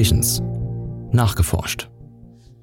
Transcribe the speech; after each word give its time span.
Innovations. 0.00 0.40
Nachgeforscht. 1.12 1.90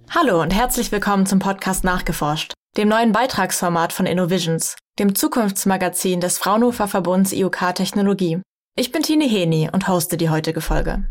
Hallo 0.10 0.42
und 0.42 0.56
herzlich 0.56 0.92
willkommen 0.92 1.28
zum 1.28 1.38
Podcast 1.38 1.84
Nachgeforscht, 1.84 2.54
dem 2.78 2.88
neuen 2.88 3.12
Beitragsformat 3.12 3.94
von 3.94 4.08
Innovisions, 4.08 4.76
dem 4.98 5.14
Zukunftsmagazin 5.14 6.20
des 6.20 6.40
Fraunhofer 6.40 6.88
Verbunds 6.88 7.34
IUK 7.34 7.76
Technologie. 7.76 8.42
Ich 8.76 8.92
bin 8.92 9.04
Tine 9.04 9.26
Heni 9.26 9.70
und 9.72 9.88
hoste 9.88 10.18
die 10.18 10.32
heutige 10.32 10.62
Folge. 10.62 11.04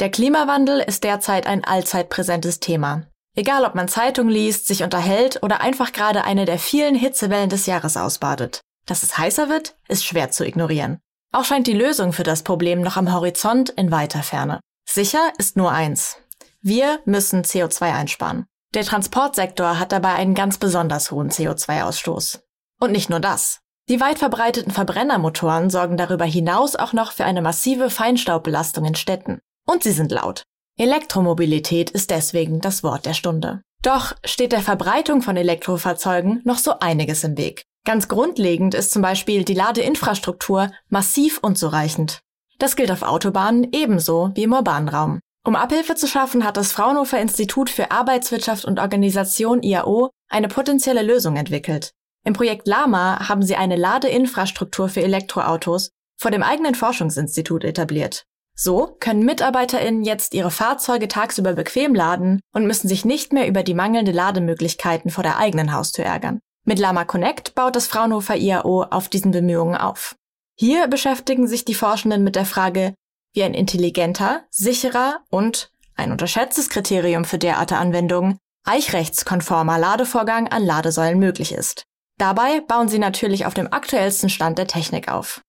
Der 0.00 0.10
Klimawandel 0.10 0.80
ist 0.80 1.04
derzeit 1.04 1.46
ein 1.46 1.64
allzeit 1.64 2.08
präsentes 2.08 2.60
Thema. 2.60 3.02
Egal 3.36 3.66
ob 3.66 3.74
man 3.74 3.88
Zeitung 3.88 4.30
liest, 4.30 4.66
sich 4.66 4.84
unterhält 4.84 5.42
oder 5.42 5.60
einfach 5.60 5.92
gerade 5.92 6.24
eine 6.24 6.46
der 6.46 6.58
vielen 6.58 6.94
Hitzewellen 6.94 7.50
des 7.50 7.66
Jahres 7.66 7.98
ausbadet. 7.98 8.62
Dass 8.86 9.02
es 9.02 9.18
heißer 9.18 9.50
wird, 9.50 9.76
ist 9.88 10.06
schwer 10.06 10.30
zu 10.30 10.46
ignorieren. 10.46 10.98
Auch 11.30 11.44
scheint 11.44 11.66
die 11.66 11.74
Lösung 11.74 12.14
für 12.14 12.22
das 12.22 12.42
Problem 12.42 12.80
noch 12.80 12.96
am 12.96 13.12
Horizont 13.12 13.68
in 13.68 13.90
weiter 13.90 14.22
Ferne. 14.22 14.60
Sicher 14.84 15.32
ist 15.38 15.56
nur 15.56 15.72
eins. 15.72 16.16
Wir 16.60 17.00
müssen 17.04 17.42
CO2 17.42 17.92
einsparen. 17.92 18.46
Der 18.74 18.84
Transportsektor 18.84 19.78
hat 19.78 19.92
dabei 19.92 20.14
einen 20.14 20.34
ganz 20.34 20.58
besonders 20.58 21.10
hohen 21.10 21.30
CO2-Ausstoß. 21.30 22.40
Und 22.80 22.92
nicht 22.92 23.10
nur 23.10 23.20
das. 23.20 23.60
Die 23.88 24.00
weit 24.00 24.18
verbreiteten 24.18 24.72
Verbrennermotoren 24.72 25.68
sorgen 25.68 25.96
darüber 25.96 26.24
hinaus 26.24 26.74
auch 26.74 26.92
noch 26.92 27.12
für 27.12 27.24
eine 27.24 27.42
massive 27.42 27.90
Feinstaubbelastung 27.90 28.84
in 28.86 28.94
Städten. 28.94 29.40
Und 29.66 29.82
sie 29.82 29.92
sind 29.92 30.10
laut. 30.10 30.44
Elektromobilität 30.78 31.90
ist 31.90 32.10
deswegen 32.10 32.60
das 32.60 32.82
Wort 32.82 33.06
der 33.06 33.14
Stunde. 33.14 33.62
Doch 33.82 34.14
steht 34.24 34.52
der 34.52 34.62
Verbreitung 34.62 35.20
von 35.20 35.36
Elektrofahrzeugen 35.36 36.40
noch 36.44 36.58
so 36.58 36.78
einiges 36.80 37.22
im 37.22 37.36
Weg. 37.36 37.66
Ganz 37.84 38.08
grundlegend 38.08 38.74
ist 38.74 38.90
zum 38.90 39.02
Beispiel 39.02 39.44
die 39.44 39.54
Ladeinfrastruktur 39.54 40.70
massiv 40.88 41.38
unzureichend. 41.42 42.23
Das 42.58 42.76
gilt 42.76 42.90
auf 42.90 43.02
Autobahnen 43.02 43.68
ebenso 43.72 44.30
wie 44.34 44.44
im 44.44 44.52
urbanen 44.52 44.88
Raum. 44.88 45.20
Um 45.46 45.56
Abhilfe 45.56 45.94
zu 45.94 46.06
schaffen, 46.06 46.44
hat 46.44 46.56
das 46.56 46.72
Fraunhofer 46.72 47.20
Institut 47.20 47.68
für 47.68 47.90
Arbeitswirtschaft 47.90 48.64
und 48.64 48.80
Organisation 48.80 49.62
IAO 49.62 50.10
eine 50.30 50.48
potenzielle 50.48 51.02
Lösung 51.02 51.36
entwickelt. 51.36 51.92
Im 52.24 52.32
Projekt 52.32 52.66
Lama 52.66 53.28
haben 53.28 53.42
sie 53.42 53.56
eine 53.56 53.76
Ladeinfrastruktur 53.76 54.88
für 54.88 55.02
Elektroautos 55.02 55.90
vor 56.16 56.30
dem 56.30 56.42
eigenen 56.42 56.74
Forschungsinstitut 56.74 57.64
etabliert. 57.64 58.24
So 58.56 58.96
können 59.00 59.24
MitarbeiterInnen 59.24 60.04
jetzt 60.04 60.32
ihre 60.32 60.50
Fahrzeuge 60.50 61.08
tagsüber 61.08 61.54
bequem 61.54 61.94
laden 61.94 62.40
und 62.54 62.66
müssen 62.66 62.88
sich 62.88 63.04
nicht 63.04 63.32
mehr 63.32 63.48
über 63.48 63.62
die 63.62 63.74
mangelnde 63.74 64.12
Lademöglichkeiten 64.12 65.10
vor 65.10 65.24
der 65.24 65.38
eigenen 65.38 65.72
Haustür 65.72 66.04
ärgern. 66.04 66.40
Mit 66.64 66.78
Lama 66.78 67.04
Connect 67.04 67.54
baut 67.54 67.76
das 67.76 67.88
Fraunhofer 67.88 68.36
IAO 68.36 68.84
auf 68.84 69.08
diesen 69.08 69.32
Bemühungen 69.32 69.76
auf. 69.76 70.14
Hier 70.56 70.86
beschäftigen 70.88 71.46
sich 71.46 71.64
die 71.64 71.74
Forschenden 71.74 72.22
mit 72.22 72.36
der 72.36 72.46
Frage, 72.46 72.94
wie 73.32 73.42
ein 73.42 73.54
intelligenter, 73.54 74.44
sicherer 74.50 75.20
und 75.30 75.70
ein 75.96 76.12
unterschätztes 76.12 76.68
Kriterium 76.68 77.24
für 77.24 77.38
derartige 77.38 77.80
Anwendungen 77.80 78.38
eichrechtskonformer 78.64 79.78
Ladevorgang 79.78 80.48
an 80.48 80.64
Ladesäulen 80.64 81.18
möglich 81.18 81.52
ist. 81.52 81.84
Dabei 82.18 82.60
bauen 82.60 82.88
sie 82.88 82.98
natürlich 82.98 83.46
auf 83.46 83.54
dem 83.54 83.72
aktuellsten 83.72 84.30
Stand 84.30 84.58
der 84.58 84.66
Technik 84.66 85.08
auf. 85.08 85.42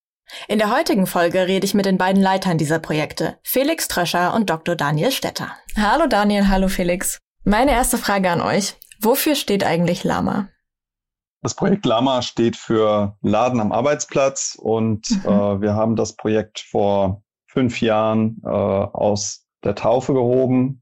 In 0.48 0.58
der 0.58 0.76
heutigen 0.76 1.06
Folge 1.06 1.48
rede 1.48 1.66
ich 1.66 1.76
mit 1.76 1.86
den 1.86 1.98
beiden 1.98 2.22
Leitern 2.22 2.58
dieser 2.58 2.80
Projekte, 2.80 3.38
Felix 3.44 3.88
Tröscher 3.88 4.34
und 4.34 4.50
Dr. 4.50 4.76
Daniel 4.76 5.12
Stetter. 5.12 5.56
Hallo 5.78 6.08
Daniel, 6.08 6.50
hallo 6.50 6.68
Felix. 6.68 7.20
Meine 7.44 7.72
erste 7.72 8.00
Frage 8.00 8.32
an 8.32 8.42
euch. 8.42 8.74
Wofür 9.00 9.36
steht 9.36 9.64
eigentlich 9.64 10.04
Lama? 10.04 10.50
Das 11.46 11.54
Projekt 11.54 11.86
Lama 11.86 12.24
steht 12.24 12.56
für 12.56 13.18
Laden 13.22 13.60
am 13.60 13.72
Arbeitsplatz 13.72 14.58
und 14.60 15.08
mhm. 15.12 15.30
äh, 15.30 15.62
wir 15.62 15.76
haben 15.76 15.96
das 15.96 16.16
Projekt 16.16 16.60
vor 16.60 17.22
fünf 17.46 17.82
Jahren 17.82 18.42
äh, 18.44 18.50
aus 18.50 19.46
der 19.64 19.76
Taufe 19.76 20.16
gehoben. 20.16 20.82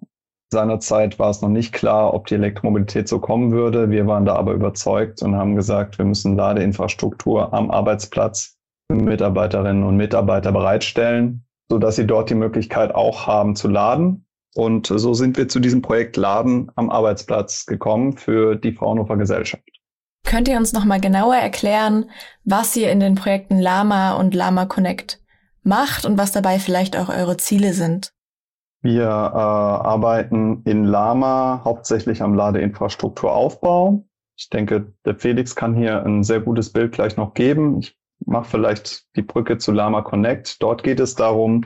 Seinerzeit 0.53 1.19
war 1.19 1.31
es 1.31 1.41
noch 1.41 1.49
nicht 1.49 1.73
klar, 1.73 2.13
ob 2.13 2.27
die 2.27 2.35
Elektromobilität 2.35 3.09
so 3.09 3.19
kommen 3.19 3.51
würde. 3.51 3.89
Wir 3.89 4.07
waren 4.07 4.23
da 4.23 4.38
aber 4.38 4.53
überzeugt 4.53 5.21
und 5.21 5.35
haben 5.35 5.57
gesagt, 5.57 5.97
wir 5.97 6.05
müssen 6.05 6.38
Ladeinfrastruktur 6.38 7.53
am 7.53 7.69
Arbeitsplatz 7.69 8.57
Mitarbeiterinnen 8.89 9.83
und 9.83 9.97
Mitarbeiter 9.97 10.53
bereitstellen, 10.53 11.45
so 11.67 11.77
dass 11.77 11.97
sie 11.97 12.07
dort 12.07 12.29
die 12.29 12.35
Möglichkeit 12.35 12.95
auch 12.95 13.27
haben 13.27 13.57
zu 13.57 13.67
laden. 13.67 14.25
Und 14.55 14.88
so 14.88 15.13
sind 15.13 15.35
wir 15.35 15.49
zu 15.49 15.59
diesem 15.59 15.81
Projekt 15.81 16.15
Laden 16.15 16.71
am 16.75 16.89
Arbeitsplatz 16.89 17.65
gekommen 17.65 18.15
für 18.15 18.55
die 18.55 18.71
Fraunhofer 18.71 19.17
Gesellschaft. 19.17 19.82
Könnt 20.25 20.47
ihr 20.47 20.57
uns 20.57 20.73
noch 20.73 20.85
mal 20.85 21.00
genauer 21.00 21.35
erklären, 21.35 22.09
was 22.44 22.75
ihr 22.75 22.91
in 22.91 23.00
den 23.00 23.16
Projekten 23.16 23.59
Lama 23.59 24.13
und 24.13 24.34
Lama 24.34 24.66
Connect 24.66 25.22
macht 25.63 26.06
und 26.06 26.17
was 26.17 26.31
dabei 26.31 26.59
vielleicht 26.59 26.97
auch 26.97 27.09
eure 27.09 27.38
Ziele 27.38 27.73
sind? 27.73 28.13
Wir 28.81 29.03
äh, 29.03 29.07
arbeiten 29.07 30.62
in 30.66 30.83
Lama 30.83 31.62
hauptsächlich 31.63 32.22
am 32.22 32.33
Ladeinfrastrukturaufbau. 32.33 34.06
Ich 34.35 34.50
denke, 34.50 34.94
der 35.06 35.16
Felix 35.16 35.56
kann 35.56 35.75
hier 35.75 36.03
ein 36.06 36.23
sehr 36.23 36.41
gutes 36.41 36.72
Bild 36.73 36.91
gleich 36.91 37.16
noch 37.16 37.33
geben. 37.33 37.79
Ich 37.79 37.97
mache 38.25 38.50
vielleicht 38.50 39.06
die 39.16 39.22
Brücke 39.22 39.57
zu 39.57 39.72
Lama 39.72 40.01
Connect. 40.01 40.62
Dort 40.62 40.83
geht 40.83 41.00
es 41.00 41.16
darum, 41.16 41.66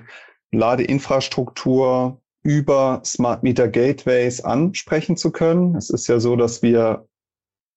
Ladeinfrastruktur 0.52 2.22
über 2.44 3.02
Smart 3.04 3.44
Meter 3.44 3.68
Gateways 3.68 4.42
ansprechen 4.42 5.18
zu 5.18 5.32
können. 5.32 5.76
Es 5.76 5.90
ist 5.90 6.08
ja 6.08 6.20
so, 6.20 6.36
dass 6.36 6.62
wir 6.62 7.08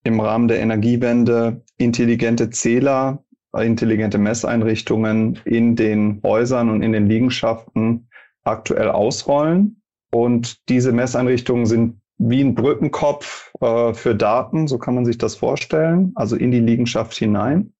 im 0.03 0.19
Rahmen 0.19 0.47
der 0.47 0.59
Energiewende 0.59 1.61
intelligente 1.77 2.49
Zähler, 2.49 3.23
intelligente 3.53 4.17
Messeinrichtungen 4.17 5.39
in 5.45 5.75
den 5.75 6.21
Häusern 6.23 6.69
und 6.69 6.81
in 6.81 6.93
den 6.93 7.07
Liegenschaften 7.07 8.07
aktuell 8.43 8.89
ausrollen. 8.89 9.81
Und 10.11 10.67
diese 10.69 10.91
Messeinrichtungen 10.91 11.65
sind 11.65 12.01
wie 12.17 12.41
ein 12.41 12.55
Brückenkopf 12.55 13.51
äh, 13.61 13.93
für 13.93 14.15
Daten, 14.15 14.67
so 14.67 14.77
kann 14.77 14.95
man 14.95 15.05
sich 15.05 15.17
das 15.17 15.35
vorstellen, 15.35 16.11
also 16.15 16.35
in 16.35 16.51
die 16.51 16.59
Liegenschaft 16.59 17.15
hinein. 17.15 17.73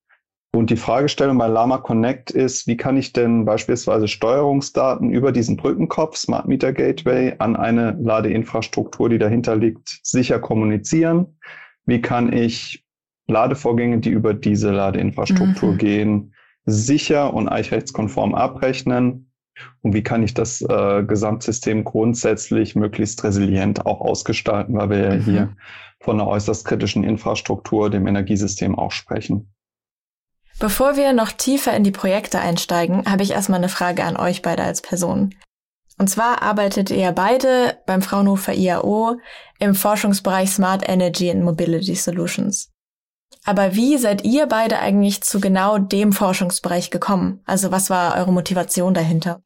Und 0.54 0.70
die 0.70 0.76
Fragestellung 0.76 1.38
bei 1.38 1.48
Lama 1.48 1.78
Connect 1.78 2.32
ist, 2.32 2.68
wie 2.68 2.76
kann 2.76 2.98
ich 2.98 3.14
denn 3.14 3.46
beispielsweise 3.46 4.10
Steuerungsdaten 4.10 5.12
über 5.12 5.32
diesen 5.32 5.56
Brückenkopf, 5.56 6.18
Smart 6.18 6.48
Meter 6.48 6.74
Gateway, 6.74 7.36
an 7.40 7.56
eine 7.56 7.98
Ladeinfrastruktur, 8.02 9.08
die 9.08 9.18
dahinter 9.18 9.56
liegt, 9.56 10.00
sicher 10.04 10.40
kommunizieren? 10.40 11.38
Wie 11.86 12.02
kann 12.02 12.32
ich 12.32 12.86
Ladevorgänge, 13.28 14.00
die 14.00 14.10
über 14.10 14.34
diese 14.34 14.72
Ladeinfrastruktur 14.72 15.74
mhm. 15.74 15.78
gehen, 15.78 16.34
sicher 16.66 17.34
und 17.34 17.50
eichrechtskonform 17.50 18.36
abrechnen? 18.36 19.32
Und 19.82 19.94
wie 19.94 20.04
kann 20.04 20.24
ich 20.24 20.34
das 20.34 20.62
äh, 20.62 21.04
Gesamtsystem 21.04 21.84
grundsätzlich 21.84 22.76
möglichst 22.76 23.24
resilient 23.24 23.86
auch 23.86 24.02
ausgestalten, 24.02 24.76
weil 24.76 24.90
wir 24.90 25.00
ja 25.00 25.16
mhm. 25.16 25.24
hier 25.24 25.56
von 26.02 26.20
einer 26.20 26.28
äußerst 26.28 26.66
kritischen 26.66 27.04
Infrastruktur, 27.04 27.90
dem 27.90 28.08
Energiesystem 28.08 28.78
auch 28.78 28.92
sprechen. 28.92 29.54
Bevor 30.60 30.96
wir 30.98 31.14
noch 31.14 31.32
tiefer 31.32 31.76
in 31.76 31.84
die 31.84 31.92
Projekte 31.92 32.40
einsteigen, 32.40 33.06
habe 33.06 33.24
ich 33.24 33.32
erstmal 33.32 33.60
eine 33.60 33.70
Frage 33.70 34.04
an 34.04 34.18
euch 34.18 34.42
beide 34.42 34.64
als 34.64 34.82
Person. 34.82 35.34
Und 36.02 36.08
zwar 36.08 36.42
arbeitet 36.42 36.90
ihr 36.90 37.12
beide 37.12 37.78
beim 37.86 38.02
Fraunhofer 38.02 38.56
IAO 38.56 39.18
im 39.60 39.76
Forschungsbereich 39.76 40.50
Smart 40.50 40.82
Energy 40.90 41.30
and 41.30 41.44
Mobility 41.44 41.94
Solutions. 41.94 42.72
Aber 43.46 43.76
wie 43.76 44.00
seid 44.00 44.24
ihr 44.24 44.48
beide 44.48 44.80
eigentlich 44.80 45.22
zu 45.22 45.40
genau 45.40 45.78
dem 45.78 46.12
Forschungsbereich 46.12 46.90
gekommen? 46.90 47.42
Also 47.46 47.72
was 47.72 47.92
war 47.92 48.18
eure 48.18 48.34
Motivation 48.34 48.96
dahinter? 48.96 49.44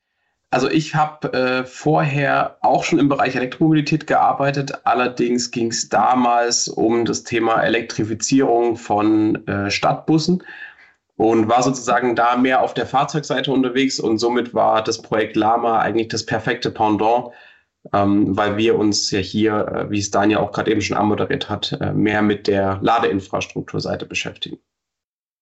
Also 0.49 0.69
ich 0.69 0.95
habe 0.95 1.33
äh, 1.33 1.65
vorher 1.65 2.55
auch 2.61 2.85
schon 2.85 2.99
im 2.99 3.09
Bereich 3.09 3.35
Elektromobilität 3.35 4.07
gearbeitet. 4.07 4.79
Allerdings 4.85 5.51
ging 5.51 5.71
es 5.71 5.89
damals 5.89 6.69
um 6.69 7.03
das 7.03 7.25
Thema 7.25 7.63
Elektrifizierung 7.63 8.77
von 8.77 9.45
äh, 9.45 9.69
Stadtbussen 9.69 10.41
und 11.17 11.47
war 11.47 11.63
sozusagen 11.63 12.15
da 12.15 12.35
mehr 12.35 12.61
auf 12.61 12.73
der 12.73 12.85
Fahrzeugseite 12.85 13.51
unterwegs 13.51 13.99
und 13.99 14.17
somit 14.17 14.53
war 14.53 14.83
das 14.83 15.01
Projekt 15.01 15.35
Lama 15.35 15.79
eigentlich 15.79 16.09
das 16.09 16.25
perfekte 16.25 16.71
Pendant, 16.71 17.29
ähm, 17.93 18.35
weil 18.35 18.57
wir 18.57 18.77
uns 18.77 19.11
ja 19.11 19.19
hier, 19.19 19.67
äh, 19.67 19.89
wie 19.89 19.99
es 19.99 20.11
Daniel 20.11 20.39
auch 20.39 20.51
gerade 20.51 20.71
eben 20.71 20.81
schon 20.81 20.97
anmoderiert 20.97 21.49
hat, 21.49 21.77
äh, 21.79 21.93
mehr 21.93 22.21
mit 22.21 22.47
der 22.47 22.79
Ladeinfrastrukturseite 22.81 24.05
beschäftigen. 24.05 24.57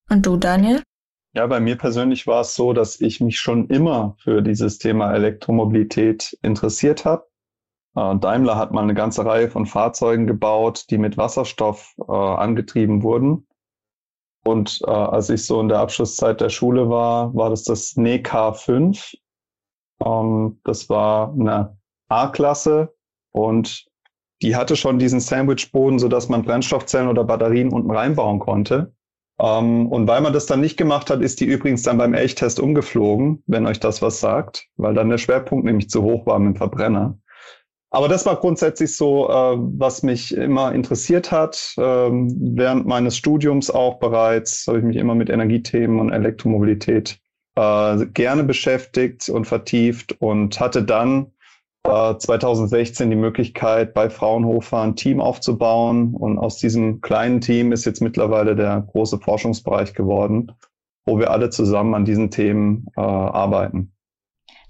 Und 0.09 0.25
du, 0.25 0.37
Daniel? 0.37 0.83
Ja, 1.35 1.47
bei 1.47 1.59
mir 1.59 1.77
persönlich 1.77 2.27
war 2.27 2.41
es 2.41 2.53
so, 2.53 2.73
dass 2.73 3.01
ich 3.01 3.19
mich 3.19 3.39
schon 3.39 3.67
immer 3.69 4.15
für 4.19 4.43
dieses 4.43 4.77
Thema 4.77 5.13
Elektromobilität 5.13 6.37
interessiert 6.43 7.05
habe. 7.05 7.25
Äh, 7.95 8.17
Daimler 8.17 8.57
hat 8.57 8.71
mal 8.71 8.83
eine 8.83 8.93
ganze 8.93 9.25
Reihe 9.25 9.49
von 9.49 9.65
Fahrzeugen 9.65 10.27
gebaut, 10.27 10.85
die 10.91 10.99
mit 10.99 11.17
Wasserstoff 11.17 11.95
äh, 12.07 12.11
angetrieben 12.11 13.01
wurden. 13.01 13.47
Und 14.43 14.81
äh, 14.85 14.91
als 14.91 15.29
ich 15.29 15.45
so 15.45 15.59
in 15.61 15.69
der 15.69 15.79
Abschlusszeit 15.79 16.41
der 16.41 16.49
Schule 16.49 16.89
war, 16.89 17.33
war 17.33 17.49
das 17.49 17.63
das 17.63 17.95
NECA 17.95 18.53
5. 18.53 19.13
Ähm, 20.03 20.59
das 20.63 20.89
war 20.89 21.31
eine 21.31 21.77
A-Klasse 22.09 22.93
und 23.31 23.85
die 24.41 24.55
hatte 24.55 24.75
schon 24.75 24.99
diesen 24.99 25.21
Sandwichboden, 25.21 25.99
sodass 25.99 26.27
man 26.27 26.43
Brennstoffzellen 26.43 27.07
oder 27.07 27.23
Batterien 27.23 27.71
unten 27.71 27.91
reinbauen 27.91 28.39
konnte. 28.39 28.93
Ähm, 29.39 29.87
und 29.87 30.07
weil 30.07 30.21
man 30.21 30.33
das 30.33 30.45
dann 30.45 30.59
nicht 30.59 30.77
gemacht 30.77 31.09
hat, 31.09 31.21
ist 31.21 31.39
die 31.39 31.45
übrigens 31.45 31.83
dann 31.83 31.97
beim 31.97 32.13
Elchtest 32.13 32.59
umgeflogen, 32.59 33.41
wenn 33.47 33.65
euch 33.65 33.79
das 33.79 34.01
was 34.01 34.19
sagt, 34.19 34.67
weil 34.75 34.93
dann 34.93 35.09
der 35.09 35.17
Schwerpunkt 35.17 35.65
nämlich 35.65 35.89
zu 35.89 36.03
hoch 36.03 36.25
war 36.25 36.39
mit 36.39 36.55
dem 36.55 36.57
Verbrenner. 36.57 37.17
Aber 37.93 38.07
das 38.07 38.25
war 38.25 38.37
grundsätzlich 38.37 38.97
so, 38.97 39.29
äh, 39.29 39.55
was 39.77 40.01
mich 40.01 40.35
immer 40.35 40.73
interessiert 40.73 41.31
hat. 41.31 41.75
Ähm, 41.77 42.55
während 42.55 42.87
meines 42.87 43.15
Studiums 43.15 43.69
auch 43.69 43.99
bereits 43.99 44.65
habe 44.65 44.79
ich 44.79 44.83
mich 44.83 44.97
immer 44.97 45.13
mit 45.13 45.29
Energiethemen 45.29 45.99
und 45.99 46.11
Elektromobilität 46.11 47.19
äh, 47.55 48.05
gerne 48.07 48.43
beschäftigt 48.45 49.29
und 49.29 49.45
vertieft 49.45 50.19
und 50.19 50.59
hatte 50.59 50.81
dann 50.81 51.33
äh, 51.83 52.17
2016 52.17 53.11
die 53.11 53.15
Möglichkeit, 53.15 53.93
bei 53.93 54.09
Fraunhofer 54.09 54.81
ein 54.81 54.95
Team 54.95 55.21
aufzubauen. 55.21 56.15
Und 56.15 56.39
aus 56.39 56.57
diesem 56.57 56.99
kleinen 56.99 57.41
Team 57.41 57.71
ist 57.71 57.85
jetzt 57.85 58.01
mittlerweile 58.01 58.55
der 58.55 58.81
große 58.81 59.19
Forschungsbereich 59.19 59.93
geworden, 59.93 60.51
wo 61.05 61.19
wir 61.19 61.29
alle 61.29 61.51
zusammen 61.51 61.93
an 61.93 62.05
diesen 62.05 62.31
Themen 62.31 62.87
äh, 62.97 63.01
arbeiten. 63.01 63.93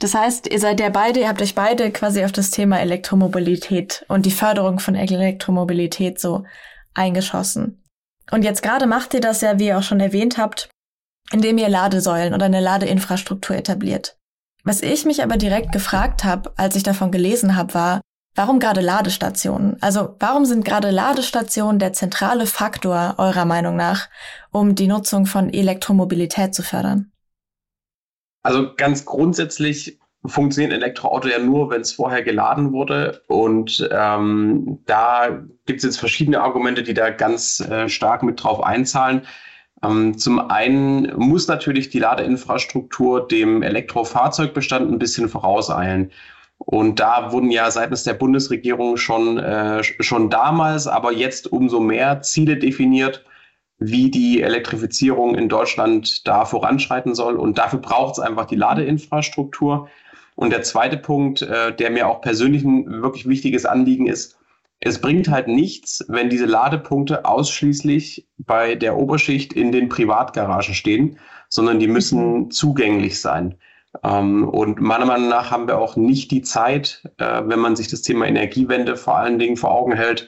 Das 0.03 0.15
heißt, 0.15 0.51
ihr 0.51 0.59
seid 0.59 0.81
ja 0.81 0.89
beide, 0.89 1.21
ihr 1.21 1.29
habt 1.29 1.41
euch 1.41 1.55
beide 1.55 1.89
quasi 1.89 2.25
auf 2.25 2.33
das 2.33 2.51
Thema 2.51 2.81
Elektromobilität 2.81 4.03
und 4.09 4.25
die 4.25 4.31
Förderung 4.31 4.79
von 4.79 4.95
Elektromobilität 4.95 6.19
so 6.19 6.43
eingeschossen. 6.93 7.81
Und 8.29 8.43
jetzt 8.43 8.61
gerade 8.61 8.85
macht 8.85 9.13
ihr 9.13 9.21
das 9.21 9.39
ja, 9.39 9.59
wie 9.59 9.67
ihr 9.67 9.77
auch 9.77 9.83
schon 9.83 10.01
erwähnt 10.01 10.37
habt, 10.37 10.67
indem 11.31 11.57
ihr 11.57 11.69
Ladesäulen 11.69 12.33
oder 12.33 12.47
eine 12.47 12.59
Ladeinfrastruktur 12.59 13.55
etabliert. 13.55 14.17
Was 14.65 14.81
ich 14.81 15.05
mich 15.05 15.23
aber 15.23 15.37
direkt 15.37 15.71
gefragt 15.71 16.25
habe, 16.25 16.51
als 16.57 16.75
ich 16.75 16.83
davon 16.83 17.09
gelesen 17.09 17.55
habe, 17.55 17.73
war, 17.73 18.01
warum 18.35 18.59
gerade 18.59 18.81
Ladestationen? 18.81 19.81
Also 19.81 20.17
warum 20.19 20.43
sind 20.43 20.65
gerade 20.65 20.91
Ladestationen 20.91 21.79
der 21.79 21.93
zentrale 21.93 22.45
Faktor 22.45 23.15
eurer 23.19 23.45
Meinung 23.45 23.77
nach, 23.77 24.09
um 24.51 24.75
die 24.75 24.87
Nutzung 24.87 25.27
von 25.27 25.49
Elektromobilität 25.49 26.53
zu 26.53 26.61
fördern? 26.61 27.12
Also 28.43 28.73
ganz 28.75 29.05
grundsätzlich 29.05 29.99
funktioniert 30.25 30.71
ein 30.71 30.81
Elektroauto 30.81 31.27
ja 31.27 31.39
nur, 31.39 31.69
wenn 31.69 31.81
es 31.81 31.93
vorher 31.93 32.23
geladen 32.23 32.71
wurde. 32.71 33.21
Und 33.27 33.87
ähm, 33.91 34.79
da 34.85 35.43
gibt 35.65 35.79
es 35.79 35.83
jetzt 35.83 35.99
verschiedene 35.99 36.41
Argumente, 36.41 36.83
die 36.83 36.93
da 36.93 37.09
ganz 37.09 37.59
äh, 37.59 37.89
stark 37.89 38.23
mit 38.23 38.41
drauf 38.41 38.63
einzahlen. 38.63 39.23
Ähm, 39.83 40.17
zum 40.17 40.39
einen 40.49 41.13
muss 41.17 41.47
natürlich 41.47 41.89
die 41.89 41.99
Ladeinfrastruktur 41.99 43.27
dem 43.27 43.63
Elektrofahrzeugbestand 43.63 44.91
ein 44.91 44.99
bisschen 44.99 45.27
vorauseilen. 45.27 46.11
Und 46.57 47.01
da 47.01 47.33
wurden 47.33 47.51
ja 47.51 47.69
seitens 47.71 48.03
der 48.03 48.13
Bundesregierung 48.13 48.95
schon, 48.95 49.37
äh, 49.37 49.83
schon 49.83 50.29
damals, 50.29 50.87
aber 50.87 51.11
jetzt 51.11 51.51
umso 51.51 51.81
mehr 51.81 52.21
Ziele 52.21 52.57
definiert, 52.57 53.25
wie 53.79 54.11
die 54.11 54.41
Elektrifizierung 54.41 55.35
in 55.35 55.49
Deutschland 55.49 56.27
da 56.27 56.45
voranschreiten 56.45 57.15
soll. 57.15 57.35
Und 57.35 57.57
dafür 57.57 57.79
braucht 57.79 58.13
es 58.13 58.19
einfach 58.19 58.45
die 58.45 58.55
Ladeinfrastruktur. 58.55 59.89
Und 60.35 60.51
der 60.51 60.63
zweite 60.63 60.97
Punkt, 60.97 61.41
äh, 61.41 61.75
der 61.75 61.91
mir 61.91 62.07
auch 62.07 62.21
persönlich 62.21 62.63
ein 62.63 63.01
wirklich 63.01 63.27
wichtiges 63.27 63.65
Anliegen 63.65 64.07
ist, 64.07 64.37
es 64.85 64.99
bringt 64.99 65.29
halt 65.29 65.47
nichts, 65.47 66.03
wenn 66.09 66.29
diese 66.29 66.45
Ladepunkte 66.45 67.23
ausschließlich 67.23 68.27
bei 68.37 68.75
der 68.75 68.97
Oberschicht 68.97 69.53
in 69.53 69.71
den 69.71 69.87
Privatgaragen 69.87 70.73
stehen, 70.73 71.19
sondern 71.47 71.79
die 71.79 71.87
müssen 71.87 72.37
mhm. 72.37 72.51
zugänglich 72.51 73.21
sein. 73.21 73.55
Ähm, 74.03 74.47
und 74.49 74.81
meiner 74.81 75.05
Meinung 75.05 75.29
nach 75.29 75.51
haben 75.51 75.67
wir 75.67 75.77
auch 75.77 75.95
nicht 75.95 76.31
die 76.31 76.41
Zeit, 76.41 77.09
äh, 77.17 77.43
wenn 77.45 77.59
man 77.59 77.75
sich 77.75 77.87
das 77.87 78.01
Thema 78.01 78.25
Energiewende 78.25 78.97
vor 78.97 79.17
allen 79.17 79.39
Dingen 79.39 79.55
vor 79.55 79.71
Augen 79.71 79.93
hält, 79.93 80.27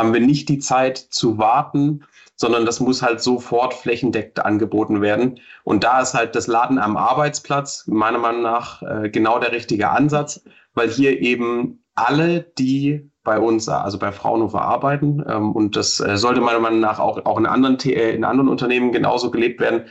haben 0.00 0.14
wir 0.14 0.20
nicht 0.20 0.48
die 0.48 0.58
Zeit 0.58 0.96
zu 0.96 1.38
warten, 1.38 2.04
sondern 2.34 2.64
das 2.64 2.80
muss 2.80 3.02
halt 3.02 3.20
sofort 3.20 3.74
flächendeckend 3.74 4.44
angeboten 4.44 5.02
werden. 5.02 5.40
Und 5.62 5.84
da 5.84 6.00
ist 6.00 6.14
halt 6.14 6.34
das 6.34 6.46
Laden 6.46 6.78
am 6.78 6.96
Arbeitsplatz 6.96 7.86
meiner 7.86 8.18
Meinung 8.18 8.40
nach 8.40 8.82
äh, 8.82 9.10
genau 9.10 9.38
der 9.38 9.52
richtige 9.52 9.90
Ansatz, 9.90 10.42
weil 10.72 10.88
hier 10.88 11.20
eben 11.20 11.84
alle, 11.94 12.40
die 12.40 13.10
bei 13.24 13.38
uns, 13.38 13.68
also 13.68 13.98
bei 13.98 14.10
Fraunhofer 14.10 14.62
arbeiten, 14.62 15.22
ähm, 15.28 15.52
und 15.52 15.76
das 15.76 16.00
äh, 16.00 16.16
sollte 16.16 16.40
meiner 16.40 16.60
Meinung 16.60 16.80
nach 16.80 16.98
auch, 16.98 17.24
auch 17.26 17.38
in, 17.38 17.44
anderen, 17.44 17.78
äh, 17.80 18.12
in 18.12 18.24
anderen 18.24 18.48
Unternehmen 18.48 18.92
genauso 18.92 19.30
gelebt 19.30 19.60
werden, 19.60 19.84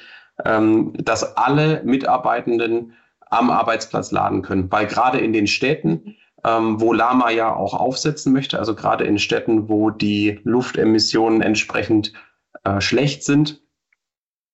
ähm, 0.44 0.94
dass 0.98 1.38
alle 1.38 1.84
Mitarbeitenden 1.84 2.94
am 3.30 3.52
Arbeitsplatz 3.52 4.12
laden 4.12 4.42
können. 4.42 4.72
Weil 4.72 4.88
gerade 4.88 5.20
in 5.20 5.34
den 5.34 5.46
Städten 5.46 6.16
ähm, 6.44 6.80
wo 6.80 6.94
Lama 6.94 7.30
ja 7.32 7.54
auch 7.54 7.74
aufsetzen 7.74 8.34
möchte, 8.34 8.60
also 8.60 8.76
gerade 8.76 9.04
in 9.04 9.20
Städten, 9.20 9.70
wo 9.70 9.90
die 9.90 10.40
Luftemissionen 10.44 11.42
entsprechend 11.42 12.14
äh, 12.64 12.82
schlecht 12.82 13.24
sind, 13.24 13.62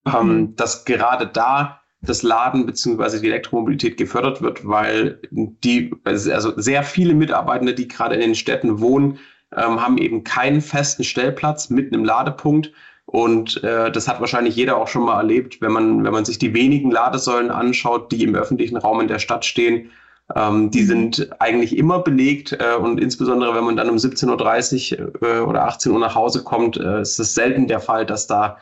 ähm, 0.06 0.28
mhm. 0.28 0.56
dass 0.56 0.84
gerade 0.84 1.26
da 1.26 1.80
das 2.02 2.22
Laden 2.22 2.66
beziehungsweise 2.66 3.20
die 3.20 3.26
Elektromobilität 3.26 3.96
gefördert 3.96 4.42
wird, 4.42 4.66
weil 4.66 5.20
die, 5.30 5.94
also 6.04 6.52
sehr 6.56 6.82
viele 6.82 7.14
Mitarbeitende, 7.14 7.74
die 7.74 7.88
gerade 7.88 8.14
in 8.14 8.20
den 8.20 8.34
Städten 8.34 8.80
wohnen, 8.80 9.18
ähm, 9.54 9.80
haben 9.80 9.98
eben 9.98 10.24
keinen 10.24 10.60
festen 10.60 11.04
Stellplatz 11.04 11.70
mit 11.70 11.92
einem 11.92 12.04
Ladepunkt. 12.04 12.72
Und 13.06 13.62
äh, 13.62 13.90
das 13.90 14.08
hat 14.08 14.20
wahrscheinlich 14.20 14.56
jeder 14.56 14.76
auch 14.76 14.88
schon 14.88 15.04
mal 15.04 15.16
erlebt, 15.16 15.60
wenn 15.60 15.72
man, 15.72 16.04
wenn 16.04 16.12
man 16.12 16.24
sich 16.24 16.38
die 16.38 16.54
wenigen 16.54 16.90
Ladesäulen 16.90 17.50
anschaut, 17.50 18.10
die 18.12 18.24
im 18.24 18.34
öffentlichen 18.34 18.76
Raum 18.76 19.00
in 19.00 19.08
der 19.08 19.20
Stadt 19.20 19.44
stehen, 19.44 19.90
ähm, 20.34 20.70
die 20.70 20.82
mhm. 20.82 20.86
sind 20.86 21.40
eigentlich 21.40 21.76
immer 21.76 22.00
belegt 22.00 22.52
äh, 22.52 22.76
und 22.76 22.98
insbesondere 22.98 23.54
wenn 23.54 23.64
man 23.64 23.76
dann 23.76 23.90
um 23.90 23.96
17.30 23.96 25.00
Uhr 25.00 25.22
äh, 25.22 25.40
oder 25.40 25.64
18 25.66 25.92
Uhr 25.92 26.00
nach 26.00 26.14
Hause 26.14 26.42
kommt, 26.42 26.76
äh, 26.76 27.00
ist 27.00 27.18
es 27.18 27.34
selten 27.34 27.68
der 27.68 27.80
Fall, 27.80 28.06
dass 28.06 28.26
da, 28.26 28.58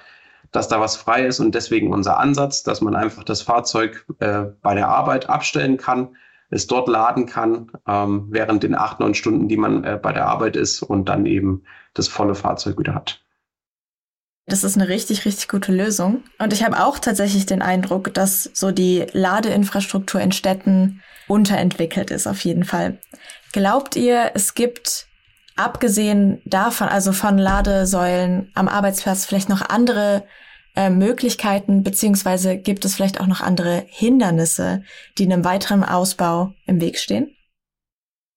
dass 0.53 0.69
da 0.69 0.81
was 0.81 0.97
frei 0.97 1.27
ist 1.27 1.41
und 1.41 1.55
deswegen 1.55 1.93
unser 1.93 2.19
Ansatz, 2.19 2.63
dass 2.63 2.83
man 2.83 2.95
einfach 2.95 3.25
das 3.25 3.41
Fahrzeug 3.41 4.05
äh, 4.19 4.45
bei 4.61 4.75
der 4.75 4.89
Arbeit 4.89 5.31
abstellen 5.31 5.79
kann, 5.79 6.17
es 6.51 6.67
dort 6.67 6.87
laden 6.89 7.27
kann, 7.27 7.73
ähm, 7.89 8.27
während 8.29 8.63
den 8.63 8.75
acht, 8.75 9.01
neun 9.01 9.15
Stunden, 9.15 9.49
die 9.49 9.57
man 9.57 9.85
äh, 9.85 9.99
bei 10.01 10.13
der 10.13 10.27
Arbeit 10.27 10.57
ist 10.57 10.83
und 10.83 11.09
dann 11.09 11.25
eben 11.25 11.63
das 11.95 12.09
volle 12.09 12.35
Fahrzeug 12.35 12.79
wieder 12.79 12.95
hat. 12.95 13.24
Das 14.46 14.62
ist 14.62 14.76
eine 14.76 14.88
richtig, 14.88 15.25
richtig 15.25 15.49
gute 15.49 15.73
Lösung. 15.73 16.23
Und 16.38 16.52
ich 16.52 16.64
habe 16.64 16.85
auch 16.85 16.99
tatsächlich 16.99 17.46
den 17.46 17.62
Eindruck, 17.62 18.12
dass 18.12 18.50
so 18.52 18.73
die 18.73 19.06
Ladeinfrastruktur 19.12 20.20
in 20.20 20.32
Städten 20.32 21.00
unterentwickelt 21.29 22.11
ist, 22.11 22.26
auf 22.26 22.44
jeden 22.44 22.64
Fall. 22.64 22.99
Glaubt 23.52 23.96
ihr, 23.96 24.32
es 24.35 24.55
gibt, 24.55 25.06
abgesehen 25.56 26.43
davon, 26.44 26.88
also 26.88 27.12
von 27.12 27.38
Ladesäulen 27.38 28.50
am 28.55 28.69
Arbeitsplatz, 28.69 29.24
vielleicht 29.24 29.48
noch 29.48 29.63
andere 29.63 30.24
äh, 30.77 30.91
Möglichkeiten, 30.91 31.82
beziehungsweise 31.82 32.58
gibt 32.58 32.84
es 32.84 32.94
vielleicht 32.94 33.20
auch 33.20 33.27
noch 33.27 33.41
andere 33.41 33.84
Hindernisse, 33.89 34.82
die 35.17 35.24
einem 35.24 35.44
weiteren 35.44 35.84
Ausbau 35.84 36.53
im 36.67 36.81
Weg 36.81 36.98
stehen? 36.98 37.34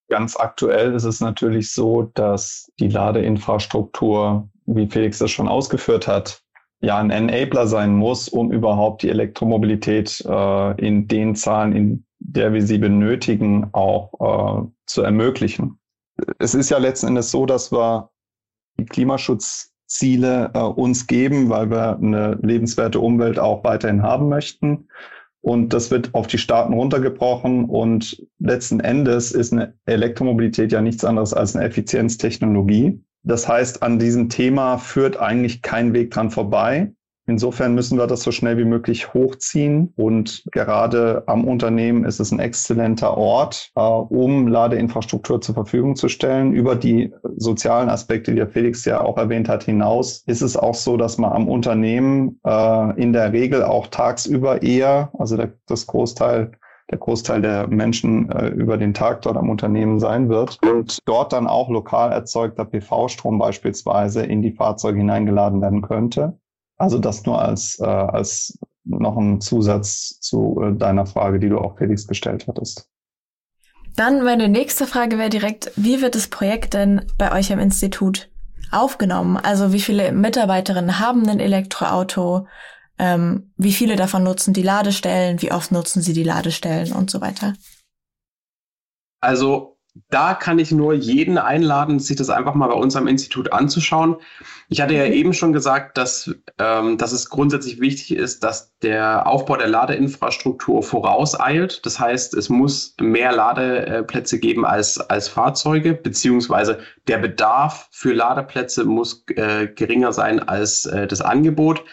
Ganz 0.10 0.38
aktuell 0.38 0.94
ist 0.94 1.04
es 1.04 1.20
natürlich 1.20 1.74
so, 1.74 2.04
dass 2.14 2.72
die 2.80 2.88
Ladeinfrastruktur 2.88 4.48
wie 4.68 4.88
Felix 4.88 5.18
das 5.18 5.32
schon 5.32 5.48
ausgeführt 5.48 6.08
hat, 6.08 6.42
ja 6.82 6.98
ein 6.98 7.10
Enabler 7.10 7.68
sein 7.68 7.96
muss, 7.96 8.30
um 8.30 8.52
überhaupt 8.52 9.02
die 9.02 9.10
Elektromobilität 9.10 10.24
äh, 10.28 10.86
in 10.86 11.08
den 11.08 11.36
Zahlen, 11.36 11.76
in 11.76 12.06
der 12.20 12.54
wir 12.54 12.62
sie 12.62 12.78
benötigen, 12.78 13.70
auch 13.74 14.66
äh, 14.66 14.68
zu 14.86 15.02
ermöglichen. 15.02 15.80
Es 16.40 16.56
ist 16.56 16.70
ja 16.70 16.78
letzten 16.78 17.08
Endes 17.08 17.32
so, 17.32 17.46
dass 17.46 17.72
wir 17.72 18.10
die 18.80 18.86
Klimaschutzziele 18.86 20.52
äh, 20.54 20.60
uns 20.60 21.08
geben, 21.08 21.50
weil 21.50 21.70
wir 21.70 21.98
eine 21.98 22.38
lebenswerte 22.42 23.00
Umwelt 23.00 23.40
auch 23.40 23.64
weiterhin 23.64 24.02
haben 24.02 24.30
möchten. 24.30 24.88
Und 25.42 25.74
das 25.74 25.92
wird 25.92 26.14
auf 26.14 26.28
die 26.28 26.40
Staaten 26.40 26.74
runtergebrochen. 26.74 27.66
Und 27.66 28.28
letzten 28.40 28.80
Endes 28.80 29.32
ist 29.32 29.54
eine 29.54 29.74
Elektromobilität 29.86 30.72
ja 30.72 30.82
nichts 30.82 31.06
anderes 31.06 31.34
als 31.34 31.56
eine 31.56 31.66
Effizienztechnologie. 31.66 33.00
Das 33.24 33.48
heißt, 33.48 33.84
an 33.84 34.00
diesem 34.00 34.30
Thema 34.30 34.78
führt 34.78 35.18
eigentlich 35.18 35.62
kein 35.62 35.94
Weg 35.94 36.12
dran 36.12 36.32
vorbei. 36.32 36.92
Insofern 37.30 37.76
müssen 37.76 37.98
wir 37.98 38.08
das 38.08 38.24
so 38.24 38.32
schnell 38.32 38.58
wie 38.58 38.64
möglich 38.64 39.14
hochziehen. 39.14 39.92
Und 39.98 40.46
gerade 40.54 41.24
am 41.28 41.44
Unternehmen 41.44 42.06
ist 42.06 42.22
es 42.22 42.32
ein 42.32 42.40
exzellenter 42.40 43.18
Ort, 43.18 43.70
äh, 43.76 43.82
um 43.82 44.48
Ladeinfrastruktur 44.48 45.42
zur 45.42 45.54
Verfügung 45.54 45.98
zu 45.98 46.08
stellen. 46.08 46.54
Über 46.54 46.78
die 46.78 47.14
sozialen 47.36 47.90
Aspekte, 47.90 48.32
die 48.32 48.38
der 48.38 48.48
Felix 48.48 48.86
ja 48.86 49.02
auch 49.02 49.18
erwähnt 49.18 49.50
hat, 49.50 49.64
hinaus 49.64 50.24
ist 50.26 50.42
es 50.42 50.56
auch 50.56 50.76
so, 50.76 50.96
dass 50.96 51.18
man 51.18 51.34
am 51.34 51.50
Unternehmen 51.50 52.40
äh, 52.46 53.02
in 53.02 53.12
der 53.12 53.34
Regel 53.34 53.62
auch 53.62 53.88
tagsüber 53.88 54.62
eher, 54.64 55.12
also 55.20 55.38
das 55.68 55.86
Großteil 55.86 56.54
der 56.90 56.98
Großteil 56.98 57.42
der 57.42 57.68
Menschen 57.68 58.30
äh, 58.32 58.48
über 58.48 58.78
den 58.78 58.94
Tag 58.94 59.22
dort 59.22 59.38
am 59.38 59.50
Unternehmen 59.50 60.00
sein 60.00 60.30
wird 60.30 60.60
und 60.64 61.00
dort 61.06 61.34
dann 61.34 61.48
auch 61.48 61.70
lokal 61.70 62.12
erzeugter 62.12 62.66
PV-Strom 62.66 63.38
beispielsweise 63.38 64.24
in 64.24 64.42
die 64.42 64.54
Fahrzeuge 64.54 65.00
hineingeladen 65.00 65.62
werden 65.62 65.82
könnte. 65.82 66.40
Also 66.78 67.00
das 67.00 67.26
nur 67.26 67.42
als, 67.42 67.80
äh, 67.80 67.86
als 67.86 68.58
noch 68.86 69.18
ein 69.18 69.42
Zusatz 69.42 70.20
zu 70.22 70.62
äh, 70.62 70.78
deiner 70.78 71.06
Frage, 71.06 71.40
die 71.40 71.50
du 71.50 71.58
auch 71.58 71.78
Felix 71.78 72.08
gestellt 72.08 72.46
hattest. 72.48 72.90
Dann 73.96 74.24
meine 74.24 74.48
nächste 74.48 74.86
Frage 74.86 75.18
wäre 75.18 75.30
direkt, 75.30 75.72
wie 75.76 76.02
wird 76.02 76.16
das 76.16 76.28
Projekt 76.28 76.76
denn 76.76 77.02
bei 77.18 77.32
euch 77.32 77.50
im 77.50 77.60
Institut 77.60 78.30
aufgenommen? 78.72 79.38
Also 79.38 79.74
wie 79.74 79.82
viele 79.82 80.12
Mitarbeiterinnen 80.12 81.00
haben 81.00 81.28
ein 81.28 81.40
Elektroauto? 81.40 82.46
Ähm, 83.00 83.52
wie 83.58 83.74
viele 83.74 83.96
davon 83.96 84.24
nutzen 84.24 84.54
die 84.54 84.64
Ladestellen, 84.64 85.42
wie 85.42 85.52
oft 85.52 85.72
nutzen 85.72 86.02
sie 86.02 86.14
die 86.14 86.24
Ladestellen 86.24 86.94
und 86.94 87.10
so 87.10 87.22
weiter? 87.22 87.54
Also 89.20 89.78
da 90.10 90.34
kann 90.34 90.60
ich 90.60 90.72
nur 90.72 90.94
jeden 90.94 91.38
einladen, 91.38 92.00
sich 92.00 92.18
das 92.18 92.30
einfach 92.30 92.54
mal 92.54 92.68
bei 92.68 92.76
uns 92.76 92.96
am 92.96 93.08
Institut 93.08 93.52
anzuschauen. 93.52 94.18
Ich 94.70 94.82
hatte 94.82 94.94
ja 94.94 95.06
mhm. 95.06 95.14
eben 95.14 95.34
schon 95.34 95.54
gesagt, 95.54 95.98
dass, 95.98 96.34
ähm, 96.60 96.98
dass 96.98 97.12
es 97.12 97.30
grundsätzlich 97.30 97.80
wichtig 97.80 98.16
ist, 98.16 98.44
dass 98.44 98.78
der 98.82 99.28
Aufbau 99.28 99.58
der 99.58 99.68
Ladeinfrastruktur 99.68 100.84
vorauseilt. 100.84 101.86
Das 101.86 102.00
heißt, 102.00 102.34
es 102.36 102.50
muss 102.50 102.96
mehr 103.00 103.32
Ladeplätze 103.32 104.40
geben 104.40 104.66
als, 104.66 105.00
als 105.00 105.28
Fahrzeuge, 105.28 105.94
beziehungsweise 105.94 106.80
der 107.08 107.18
Bedarf 107.18 107.88
für 107.92 108.14
Ladeplätze 108.14 108.86
muss 108.86 109.26
äh, 109.30 109.68
geringer 109.68 110.14
sein 110.14 110.40
als 110.40 110.86
äh, 110.86 111.08
das 111.08 111.22
Angebot. 111.22 111.84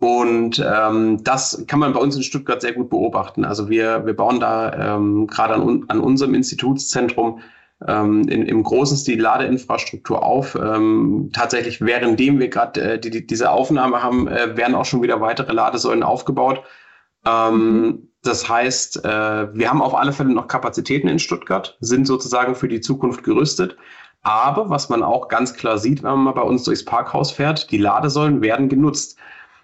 Und 0.00 0.64
ähm, 0.66 1.22
das 1.24 1.64
kann 1.66 1.78
man 1.78 1.92
bei 1.92 2.00
uns 2.00 2.16
in 2.16 2.22
Stuttgart 2.22 2.62
sehr 2.62 2.72
gut 2.72 2.88
beobachten. 2.88 3.44
Also 3.44 3.68
wir, 3.68 4.06
wir 4.06 4.16
bauen 4.16 4.40
da 4.40 4.96
ähm, 4.96 5.26
gerade 5.26 5.54
an, 5.54 5.84
an 5.88 6.00
unserem 6.00 6.34
Institutszentrum 6.34 7.40
ähm, 7.86 8.26
in, 8.26 8.46
im 8.46 8.62
großen 8.62 8.96
Stil 8.96 9.20
Ladeinfrastruktur 9.20 10.22
auf. 10.22 10.54
Ähm, 10.54 11.28
tatsächlich, 11.34 11.82
währenddem 11.82 12.40
wir 12.40 12.48
gerade 12.48 12.80
äh, 12.80 12.98
die, 12.98 13.10
die, 13.10 13.26
diese 13.26 13.50
Aufnahme 13.50 14.02
haben, 14.02 14.26
äh, 14.26 14.56
werden 14.56 14.74
auch 14.74 14.86
schon 14.86 15.02
wieder 15.02 15.20
weitere 15.20 15.52
Ladesäulen 15.52 16.02
aufgebaut. 16.02 16.62
Ähm, 17.26 17.82
mhm. 17.82 18.08
Das 18.22 18.48
heißt, 18.48 19.04
äh, 19.04 19.54
wir 19.54 19.70
haben 19.70 19.82
auf 19.82 19.94
alle 19.94 20.12
Fälle 20.12 20.32
noch 20.32 20.48
Kapazitäten 20.48 21.08
in 21.08 21.18
Stuttgart, 21.18 21.76
sind 21.80 22.06
sozusagen 22.06 22.54
für 22.54 22.68
die 22.68 22.80
Zukunft 22.80 23.22
gerüstet. 23.22 23.76
Aber 24.22 24.70
was 24.70 24.88
man 24.88 25.02
auch 25.02 25.28
ganz 25.28 25.54
klar 25.54 25.76
sieht, 25.78 26.02
wenn 26.02 26.10
man 26.10 26.24
mal 26.24 26.32
bei 26.32 26.42
uns 26.42 26.64
durchs 26.64 26.84
Parkhaus 26.84 27.32
fährt, 27.32 27.70
die 27.70 27.78
Ladesäulen 27.78 28.40
werden 28.42 28.70
genutzt. 28.70 29.18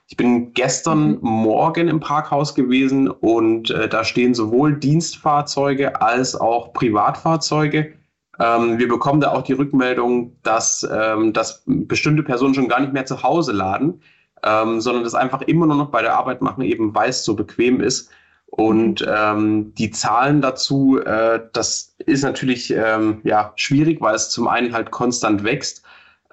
Ich 0.09 0.17
bin 0.17 0.53
gestern 0.53 1.13
mhm. 1.13 1.19
Morgen 1.23 1.89
im 1.89 2.01
Parkhaus 2.01 2.55
gewesen 2.55 3.09
und 3.09 3.71
äh, 3.71 3.89
da 3.89 4.05
stehen 4.05 4.35
sowohl 4.35 4.77
Dienstfahrzeuge 4.77 6.01
als 6.01 6.37
auch 6.37 6.73
Privatfahrzeuge. 6.73 7.93
Ähm, 8.39 8.79
wir 8.79 8.89
bekommen 8.89 9.21
da 9.21 9.33
auch 9.33 9.43
die 9.43 9.55
Rückmeldung, 9.55 10.37
dass, 10.43 10.89
ähm, 10.91 11.33
dass 11.33 11.65
bestimmte 11.67 12.23
Personen 12.23 12.55
schon 12.55 12.69
gar 12.69 12.81
nicht 12.81 12.93
mehr 12.93 13.07
zu 13.07 13.23
Hause 13.23 13.53
laden, 13.53 14.01
ähm, 14.45 14.81
sondern 14.81 15.03
das 15.03 15.15
einfach 15.15 15.43
immer 15.43 15.67
nur 15.67 15.77
noch 15.77 15.91
bei 15.91 16.03
der 16.03 16.17
Arbeit 16.17 16.41
machen, 16.41 16.63
eben 16.63 16.95
weil 16.95 17.11
es 17.11 17.25
so 17.25 17.35
bequem 17.35 17.81
ist. 17.81 18.11
Und 18.47 19.01
mhm. 19.01 19.07
ähm, 19.09 19.75
die 19.75 19.91
Zahlen 19.91 20.41
dazu, 20.41 21.01
äh, 21.01 21.41
das 21.53 21.97
ist 21.99 22.23
natürlich 22.23 22.71
ähm, 22.71 23.21
ja, 23.25 23.53
schwierig, 23.57 24.01
weil 24.01 24.15
es 24.15 24.31
zum 24.31 24.47
einen 24.47 24.73
halt 24.73 24.93
konstant 24.93 25.43
wächst. 25.43 25.83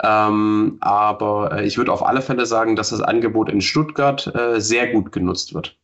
Ähm, 0.01 0.77
aber 0.81 1.59
äh, 1.59 1.65
ich 1.65 1.77
würde 1.77 1.91
auf 1.91 2.05
alle 2.05 2.21
Fälle 2.21 2.45
sagen, 2.45 2.75
dass 2.75 2.89
das 2.89 3.01
Angebot 3.01 3.50
in 3.50 3.62
Stuttgart 3.62 4.33
äh, 4.35 4.59
sehr 4.59 4.91
gut 4.91 5.12
genutzt 5.12 5.53
wird. 5.53 5.77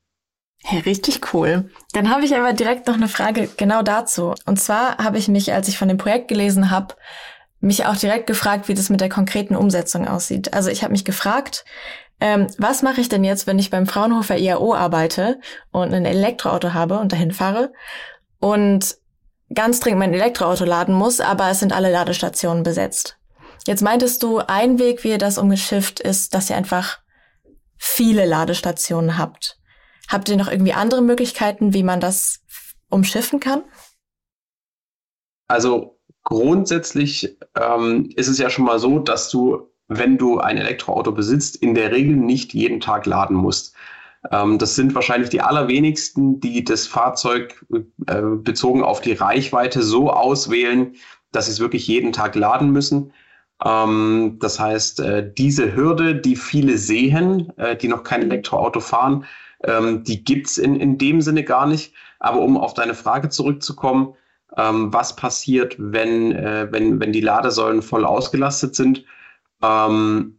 Hey, 0.64 0.80
richtig 0.80 1.34
cool. 1.34 1.70
Dann 1.94 2.10
habe 2.10 2.26
ich 2.26 2.36
aber 2.36 2.54
direkt 2.54 2.88
noch 2.88 2.96
eine 2.96 3.08
Frage 3.08 3.50
genau 3.56 3.82
dazu. 3.82 4.34
Und 4.46 4.60
zwar 4.60 4.98
habe 4.98 5.18
ich 5.18 5.28
mich, 5.28 5.54
als 5.54 5.68
ich 5.68 5.78
von 5.78 5.88
dem 5.88 5.98
Projekt 5.98 6.28
gelesen 6.28 6.70
habe, 6.70 6.96
mich 7.62 7.86
auch 7.86 7.96
direkt 7.96 8.28
gefragt, 8.28 8.68
wie 8.68 8.74
das 8.74 8.90
mit 8.90 9.02
der 9.02 9.10
konkreten 9.10 9.56
Umsetzung 9.56 10.08
aussieht. 10.08 10.54
Also 10.54 10.70
ich 10.70 10.84
habe 10.84 10.92
mich 10.92 11.06
gefragt, 11.06 11.66
ähm, 12.22 12.48
was 12.58 12.82
mache 12.82 13.02
ich 13.02 13.10
denn 13.10 13.24
jetzt, 13.24 13.48
wenn 13.48 13.60
ich 13.60 13.70
beim 13.70 13.88
Fraunhofer 13.88 14.38
IAO 14.38 14.74
arbeite 14.74 15.40
und 15.72 15.94
ein 15.94 16.06
Elektroauto 16.06 16.74
habe 16.74 17.00
und 17.00 17.14
dahin 17.14 17.32
fahre 17.32 17.72
und 18.40 18.98
ganz 19.54 19.80
dringend 19.80 20.00
mein 20.00 20.14
Elektroauto 20.14 20.66
laden 20.66 20.94
muss, 20.94 21.22
aber 21.22 21.50
es 21.50 21.60
sind 21.60 21.74
alle 21.74 21.92
Ladestationen 21.92 22.64
besetzt. 22.64 23.19
Jetzt 23.66 23.82
meintest 23.82 24.24
du, 24.24 24.40
ein 24.40 24.80
Weg, 24.80 25.04
wie 25.04 25.10
ihr 25.10 25.18
das 25.18 25.38
umgeschifft, 25.38 26.00
ist, 26.00 26.34
dass 26.34 26.50
ihr 26.50 26.56
einfach 26.56 27.00
viele 27.78 28.26
Ladestationen 28.26 29.18
habt. 29.18 29.60
Habt 30.08 30.30
ihr 30.30 30.38
noch 30.38 30.50
irgendwie 30.50 30.74
andere 30.74 31.02
Möglichkeiten, 31.02 31.74
wie 31.74 31.84
man 31.84 32.00
das 32.00 32.42
umschiffen 32.90 33.40
kann? 33.40 33.64
Also 35.48 36.00
grundsätzlich 36.24 37.38
ähm, 37.56 38.10
ist 38.16 38.28
es 38.28 38.38
ja 38.38 38.50
schon 38.50 38.66
mal 38.66 38.80
so, 38.80 39.00
dass 39.00 39.30
du, 39.30 39.70
wenn 39.88 40.18
du 40.18 40.40
ein 40.40 40.58
Elektroauto 40.58 41.12
besitzt, 41.12 41.56
in 41.58 41.76
der 41.76 41.92
Regel 41.92 42.16
nicht 42.16 42.54
jeden 42.54 42.80
Tag 42.80 43.06
laden 43.06 43.36
musst. 43.36 43.76
Ähm, 44.32 44.58
das 44.58 44.76
sind 44.76 44.96
wahrscheinlich 44.96 45.30
die 45.30 45.42
allerwenigsten, 45.42 46.40
die 46.40 46.64
das 46.64 46.88
Fahrzeug 46.88 47.66
äh, 48.08 48.22
bezogen 48.22 48.84
auf 48.84 49.02
die 49.02 49.14
Reichweite 49.14 49.82
so 49.82 50.12
auswählen, 50.12 50.96
dass 51.32 51.46
sie 51.46 51.52
es 51.54 51.60
wirklich 51.60 51.88
jeden 51.88 52.12
Tag 52.12 52.36
laden 52.36 52.72
müssen. 52.72 53.14
Ähm, 53.64 54.38
das 54.40 54.60
heißt, 54.60 55.00
äh, 55.02 55.34
diese 55.34 55.76
Hürde, 55.76 56.16
die 56.16 56.36
viele 56.36 56.78
sehen, 56.78 57.52
äh, 57.58 57.76
die 57.76 57.88
noch 57.88 58.04
kein 58.04 58.22
Elektroauto 58.24 58.80
fahren, 58.80 59.26
ähm, 59.64 60.04
die 60.04 60.24
gibt's 60.24 60.58
in, 60.58 60.76
in 60.76 60.98
dem 60.98 61.22
Sinne 61.22 61.44
gar 61.44 61.68
nicht. 61.68 61.94
Aber 62.20 62.40
um 62.42 62.58
auf 62.58 62.74
deine 62.74 62.96
Frage 62.96 63.30
zurückzukommen, 63.30 64.16
ähm, 64.58 64.94
was 64.94 65.16
passiert, 65.16 65.76
wenn, 65.78 66.32
äh, 66.34 66.68
wenn, 66.72 67.00
wenn 67.00 67.12
die 67.14 67.22
Ladesäulen 67.22 67.82
voll 67.82 68.06
ausgelastet 68.06 68.76
sind? 68.76 69.06
Ähm, 69.62 70.39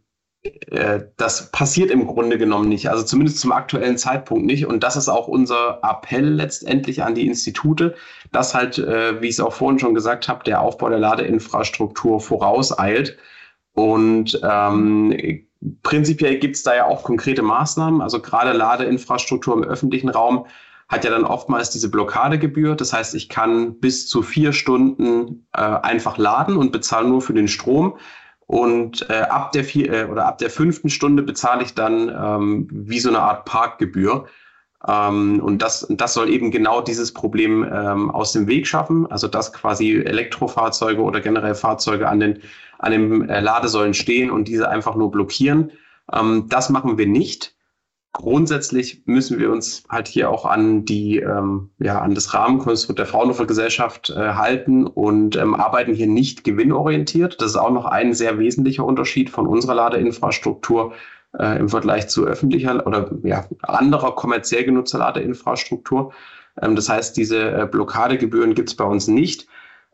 das 1.17 1.51
passiert 1.51 1.91
im 1.91 2.07
Grunde 2.07 2.39
genommen 2.39 2.67
nicht, 2.67 2.89
also 2.89 3.03
zumindest 3.03 3.39
zum 3.39 3.51
aktuellen 3.51 3.97
Zeitpunkt 3.97 4.45
nicht. 4.45 4.65
Und 4.65 4.83
das 4.83 4.95
ist 4.95 5.07
auch 5.07 5.27
unser 5.27 5.79
Appell 5.83 6.27
letztendlich 6.27 7.03
an 7.03 7.13
die 7.13 7.27
Institute, 7.27 7.95
dass 8.31 8.55
halt, 8.55 8.79
äh, 8.79 9.21
wie 9.21 9.27
ich 9.27 9.35
es 9.35 9.39
auch 9.39 9.53
vorhin 9.53 9.77
schon 9.77 9.93
gesagt 9.93 10.27
habe, 10.27 10.43
der 10.43 10.61
Aufbau 10.61 10.89
der 10.89 10.97
Ladeinfrastruktur 10.97 12.19
vorauseilt. 12.19 13.17
Und 13.73 14.39
ähm, 14.43 15.45
prinzipiell 15.83 16.39
gibt 16.39 16.55
es 16.55 16.63
da 16.63 16.75
ja 16.75 16.85
auch 16.85 17.03
konkrete 17.03 17.43
Maßnahmen. 17.43 18.01
Also 18.01 18.19
gerade 18.19 18.51
Ladeinfrastruktur 18.51 19.55
im 19.55 19.63
öffentlichen 19.63 20.09
Raum 20.09 20.47
hat 20.89 21.05
ja 21.05 21.11
dann 21.11 21.23
oftmals 21.23 21.69
diese 21.69 21.91
Blockadegebühr. 21.91 22.75
Das 22.75 22.93
heißt, 22.93 23.13
ich 23.13 23.29
kann 23.29 23.79
bis 23.79 24.07
zu 24.07 24.23
vier 24.23 24.53
Stunden 24.53 25.47
äh, 25.53 25.61
einfach 25.61 26.17
laden 26.17 26.57
und 26.57 26.71
bezahle 26.71 27.07
nur 27.07 27.21
für 27.21 27.33
den 27.33 27.47
Strom. 27.47 27.97
Und 28.51 29.09
äh, 29.09 29.13
ab 29.13 29.53
der 29.53 29.63
vier, 29.63 29.93
äh, 29.93 30.03
oder 30.11 30.25
ab 30.25 30.37
der 30.37 30.49
fünften 30.49 30.89
Stunde 30.89 31.23
bezahle 31.23 31.63
ich 31.63 31.73
dann 31.73 32.09
ähm, 32.09 32.67
wie 32.69 32.99
so 32.99 33.07
eine 33.07 33.19
Art 33.19 33.45
Parkgebühr. 33.45 34.25
Ähm, 34.85 35.39
und 35.39 35.61
das, 35.61 35.87
das 35.89 36.13
soll 36.13 36.29
eben 36.29 36.51
genau 36.51 36.81
dieses 36.81 37.13
Problem 37.13 37.63
ähm, 37.63 38.11
aus 38.11 38.33
dem 38.33 38.47
Weg 38.47 38.67
schaffen. 38.67 39.09
Also 39.09 39.29
dass 39.29 39.53
quasi 39.53 40.01
Elektrofahrzeuge 40.01 41.01
oder 41.01 41.21
generell 41.21 41.55
Fahrzeuge 41.55 42.09
an 42.09 42.19
den, 42.19 42.39
an 42.79 42.91
den 42.91 43.29
äh, 43.29 43.39
Ladesäulen 43.39 43.93
stehen 43.93 44.29
und 44.29 44.49
diese 44.49 44.67
einfach 44.67 44.95
nur 44.95 45.11
blockieren. 45.11 45.71
Ähm, 46.11 46.47
das 46.49 46.69
machen 46.69 46.97
wir 46.97 47.07
nicht 47.07 47.55
grundsätzlich 48.13 49.03
müssen 49.05 49.39
wir 49.39 49.51
uns 49.51 49.83
halt 49.89 50.07
hier 50.07 50.29
auch 50.29 50.45
an 50.45 50.85
die, 50.85 51.17
ähm, 51.17 51.69
ja, 51.79 52.01
an 52.01 52.13
das 52.13 52.33
Rahmenkonstrukt 52.33 52.99
der 52.99 53.05
Fraunhofer 53.05 53.45
Gesellschaft 53.45 54.09
äh, 54.09 54.33
halten 54.33 54.85
und 54.85 55.35
ähm, 55.37 55.55
arbeiten 55.55 55.93
hier 55.93 56.07
nicht 56.07 56.43
gewinnorientiert. 56.43 57.41
Das 57.41 57.51
ist 57.51 57.57
auch 57.57 57.71
noch 57.71 57.85
ein 57.85 58.13
sehr 58.13 58.37
wesentlicher 58.37 58.85
Unterschied 58.85 59.29
von 59.29 59.47
unserer 59.47 59.75
Ladeinfrastruktur 59.75 60.93
äh, 61.39 61.57
im 61.57 61.69
Vergleich 61.69 62.09
zu 62.09 62.25
öffentlicher 62.25 62.85
oder 62.85 63.11
ja, 63.23 63.45
anderer 63.61 64.13
kommerziell 64.15 64.65
genutzter 64.65 64.99
Ladeinfrastruktur. 64.99 66.11
Ähm, 66.61 66.75
das 66.75 66.89
heißt, 66.89 67.15
diese 67.15 67.51
äh, 67.51 67.65
Blockadegebühren 67.65 68.55
gibt 68.55 68.69
es 68.69 68.75
bei 68.75 68.85
uns 68.85 69.07
nicht. 69.07 69.47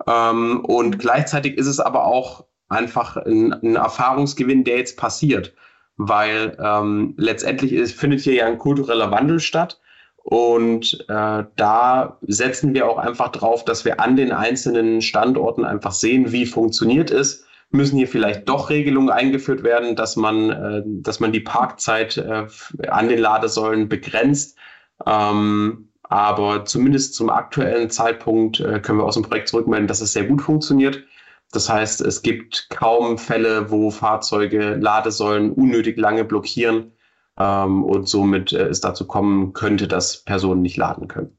Ähm, 0.07 0.65
und 0.65 0.97
gleichzeitig 0.97 1.57
ist 1.57 1.67
es 1.67 1.79
aber 1.79 2.05
auch 2.05 2.45
einfach 2.67 3.15
ein, 3.17 3.53
ein 3.53 3.75
Erfahrungsgewinn, 3.75 4.63
der 4.63 4.77
jetzt 4.77 4.97
passiert 4.97 5.53
weil 5.97 6.55
ähm, 6.63 7.15
letztendlich 7.17 7.73
ist, 7.73 7.99
findet 7.99 8.21
hier 8.21 8.33
ja 8.35 8.45
ein 8.45 8.57
kultureller 8.57 9.11
Wandel 9.11 9.39
statt. 9.39 9.79
Und 10.17 11.05
äh, 11.07 11.43
da 11.55 12.17
setzen 12.21 12.73
wir 12.73 12.89
auch 12.89 12.97
einfach 12.97 13.29
drauf, 13.29 13.63
dass 13.63 13.85
wir 13.85 13.99
an 13.99 14.17
den 14.17 14.31
einzelnen 14.31 15.01
Standorten 15.01 15.63
einfach 15.63 15.93
sehen, 15.93 16.31
wie 16.31 16.45
funktioniert 16.45 17.11
es. 17.11 17.45
Müssen 17.69 17.97
hier 17.97 18.07
vielleicht 18.07 18.47
doch 18.47 18.69
Regelungen 18.69 19.09
eingeführt 19.09 19.63
werden, 19.63 19.95
dass 19.95 20.15
man, 20.17 20.49
äh, 20.49 20.83
dass 20.85 21.19
man 21.19 21.31
die 21.31 21.39
Parkzeit 21.39 22.17
äh, 22.17 22.45
an 22.89 23.07
den 23.07 23.19
Ladesäulen 23.19 23.87
begrenzt. 23.87 24.57
Ähm, 25.05 25.89
aber 26.03 26.65
zumindest 26.65 27.15
zum 27.15 27.29
aktuellen 27.29 27.89
Zeitpunkt 27.89 28.59
äh, 28.59 28.79
können 28.79 28.99
wir 28.99 29.05
aus 29.05 29.15
dem 29.15 29.23
Projekt 29.23 29.49
zurückmelden, 29.49 29.87
dass 29.87 30.01
es 30.01 30.13
sehr 30.13 30.25
gut 30.25 30.41
funktioniert. 30.41 31.03
Das 31.51 31.69
heißt, 31.69 32.01
es 32.01 32.21
gibt 32.21 32.69
kaum 32.69 33.17
Fälle, 33.17 33.71
wo 33.71 33.89
Fahrzeuge 33.89 34.75
Ladesäulen 34.75 35.51
unnötig 35.51 35.97
lange 35.97 36.25
blockieren 36.25 36.91
ähm, 37.39 37.83
und 37.83 38.09
somit 38.09 38.51
äh, 38.51 38.67
es 38.67 38.81
dazu 38.81 39.07
kommen 39.07 39.53
könnte, 39.53 39.87
dass 39.87 40.23
Personen 40.23 40.61
nicht 40.61 40.77
laden 40.77 41.07
können. 41.07 41.37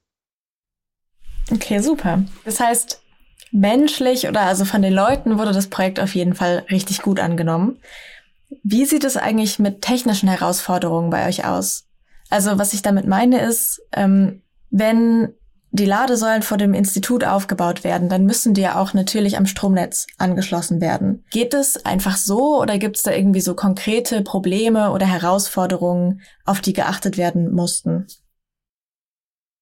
Okay, 1.52 1.78
super. 1.80 2.24
Das 2.44 2.60
heißt, 2.60 3.02
menschlich 3.52 4.28
oder 4.28 4.42
also 4.42 4.64
von 4.64 4.82
den 4.82 4.92
Leuten 4.92 5.38
wurde 5.38 5.52
das 5.52 5.68
Projekt 5.68 6.00
auf 6.00 6.14
jeden 6.14 6.34
Fall 6.34 6.64
richtig 6.70 7.02
gut 7.02 7.20
angenommen. 7.20 7.78
Wie 8.62 8.84
sieht 8.84 9.04
es 9.04 9.16
eigentlich 9.16 9.58
mit 9.58 9.82
technischen 9.82 10.28
Herausforderungen 10.28 11.10
bei 11.10 11.28
euch 11.28 11.44
aus? 11.44 11.86
Also 12.30 12.58
was 12.58 12.72
ich 12.72 12.82
damit 12.82 13.06
meine 13.06 13.40
ist, 13.40 13.80
ähm, 13.92 14.42
wenn 14.70 15.34
die 15.70 15.84
Ladesäulen 15.84 16.42
vor 16.42 16.56
dem 16.56 16.72
Institut 16.72 17.24
aufgebaut 17.24 17.84
werden, 17.84 18.08
dann 18.08 18.24
müssen 18.24 18.54
die 18.54 18.62
ja 18.62 18.80
auch 18.80 18.94
natürlich 18.94 19.36
am 19.36 19.46
Stromnetz 19.46 20.06
angeschlossen 20.16 20.80
werden. 20.80 21.24
Geht 21.30 21.52
es 21.52 21.84
einfach 21.84 22.16
so 22.16 22.60
oder 22.60 22.78
gibt 22.78 22.96
es 22.96 23.02
da 23.02 23.12
irgendwie 23.12 23.40
so 23.40 23.54
konkrete 23.54 24.22
Probleme 24.22 24.92
oder 24.92 25.06
Herausforderungen, 25.06 26.22
auf 26.44 26.60
die 26.60 26.72
geachtet 26.72 27.18
werden 27.18 27.52
mussten? 27.52 28.06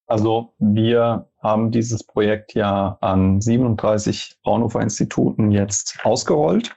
Also 0.06 0.54
wir 0.58 1.28
haben 1.42 1.72
dieses 1.72 2.04
Projekt 2.04 2.54
ja 2.54 2.96
an 3.00 3.40
37 3.40 4.38
Fraunhofer 4.44 4.80
Instituten 4.80 5.50
jetzt 5.50 5.98
ausgerollt. 6.04 6.76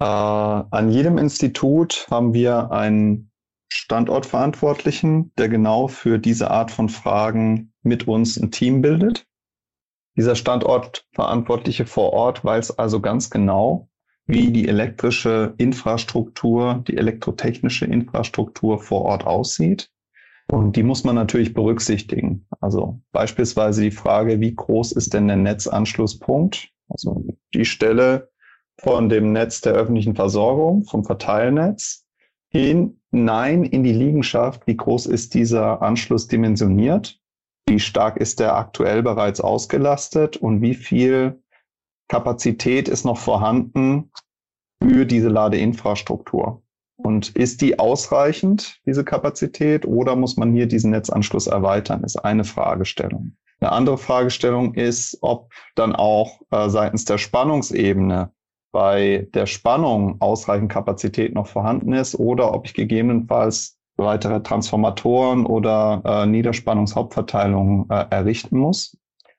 Äh, 0.00 0.04
an 0.04 0.90
jedem 0.90 1.18
Institut 1.18 2.06
haben 2.10 2.32
wir 2.32 2.70
einen 2.70 3.30
Standortverantwortlichen, 3.68 5.32
der 5.36 5.50
genau 5.50 5.88
für 5.88 6.18
diese 6.18 6.50
Art 6.50 6.70
von 6.70 6.88
Fragen 6.88 7.73
mit 7.84 8.08
uns 8.08 8.36
ein 8.36 8.50
Team 8.50 8.82
bildet. 8.82 9.26
Dieser 10.16 10.36
Standortverantwortliche 10.36 11.86
vor 11.86 12.12
Ort 12.12 12.44
weiß 12.44 12.78
also 12.78 13.00
ganz 13.00 13.30
genau, 13.30 13.88
wie 14.26 14.52
die 14.52 14.68
elektrische 14.68 15.54
Infrastruktur, 15.58 16.82
die 16.86 16.96
elektrotechnische 16.96 17.84
Infrastruktur 17.84 18.78
vor 18.78 19.02
Ort 19.02 19.26
aussieht. 19.26 19.90
Und 20.48 20.76
die 20.76 20.82
muss 20.82 21.04
man 21.04 21.14
natürlich 21.14 21.54
berücksichtigen. 21.54 22.46
Also 22.60 23.00
beispielsweise 23.12 23.82
die 23.82 23.90
Frage, 23.90 24.40
wie 24.40 24.54
groß 24.54 24.92
ist 24.92 25.14
denn 25.14 25.26
der 25.26 25.36
Netzanschlusspunkt? 25.36 26.70
Also 26.88 27.24
die 27.54 27.64
Stelle 27.64 28.30
von 28.78 29.08
dem 29.08 29.32
Netz 29.32 29.60
der 29.62 29.72
öffentlichen 29.72 30.14
Versorgung, 30.14 30.84
vom 30.84 31.04
Verteilnetz 31.04 32.06
hinein 32.48 33.64
in 33.64 33.82
die 33.82 33.92
Liegenschaft. 33.92 34.66
Wie 34.66 34.76
groß 34.76 35.06
ist 35.06 35.34
dieser 35.34 35.82
Anschluss 35.82 36.28
dimensioniert? 36.28 37.20
Wie 37.68 37.80
stark 37.80 38.16
ist 38.18 38.40
der 38.40 38.56
aktuell 38.56 39.02
bereits 39.02 39.40
ausgelastet 39.40 40.36
und 40.36 40.60
wie 40.60 40.74
viel 40.74 41.42
Kapazität 42.08 42.88
ist 42.88 43.04
noch 43.04 43.18
vorhanden 43.18 44.10
für 44.82 45.06
diese 45.06 45.28
Ladeinfrastruktur? 45.28 46.62
Und 46.96 47.30
ist 47.30 47.60
die 47.60 47.78
ausreichend, 47.78 48.80
diese 48.86 49.04
Kapazität, 49.04 49.84
oder 49.84 50.14
muss 50.14 50.36
man 50.36 50.52
hier 50.52 50.66
diesen 50.66 50.92
Netzanschluss 50.92 51.48
erweitern, 51.48 52.04
ist 52.04 52.16
eine 52.16 52.44
Fragestellung. 52.44 53.36
Eine 53.60 53.72
andere 53.72 53.98
Fragestellung 53.98 54.74
ist, 54.74 55.18
ob 55.22 55.52
dann 55.74 55.94
auch 55.96 56.40
äh, 56.50 56.68
seitens 56.68 57.04
der 57.04 57.18
Spannungsebene 57.18 58.30
bei 58.72 59.28
der 59.34 59.46
Spannung 59.46 60.20
ausreichend 60.20 60.70
Kapazität 60.70 61.32
noch 61.32 61.46
vorhanden 61.46 61.92
ist 61.92 62.16
oder 62.16 62.52
ob 62.52 62.66
ich 62.66 62.74
gegebenenfalls 62.74 63.73
weitere 63.96 64.42
Transformatoren 64.42 65.46
oder 65.46 66.02
äh, 66.04 66.26
Niederspannungshauptverteilungen 66.26 67.88
äh, 67.90 68.06
errichten 68.10 68.58
muss. 68.58 68.96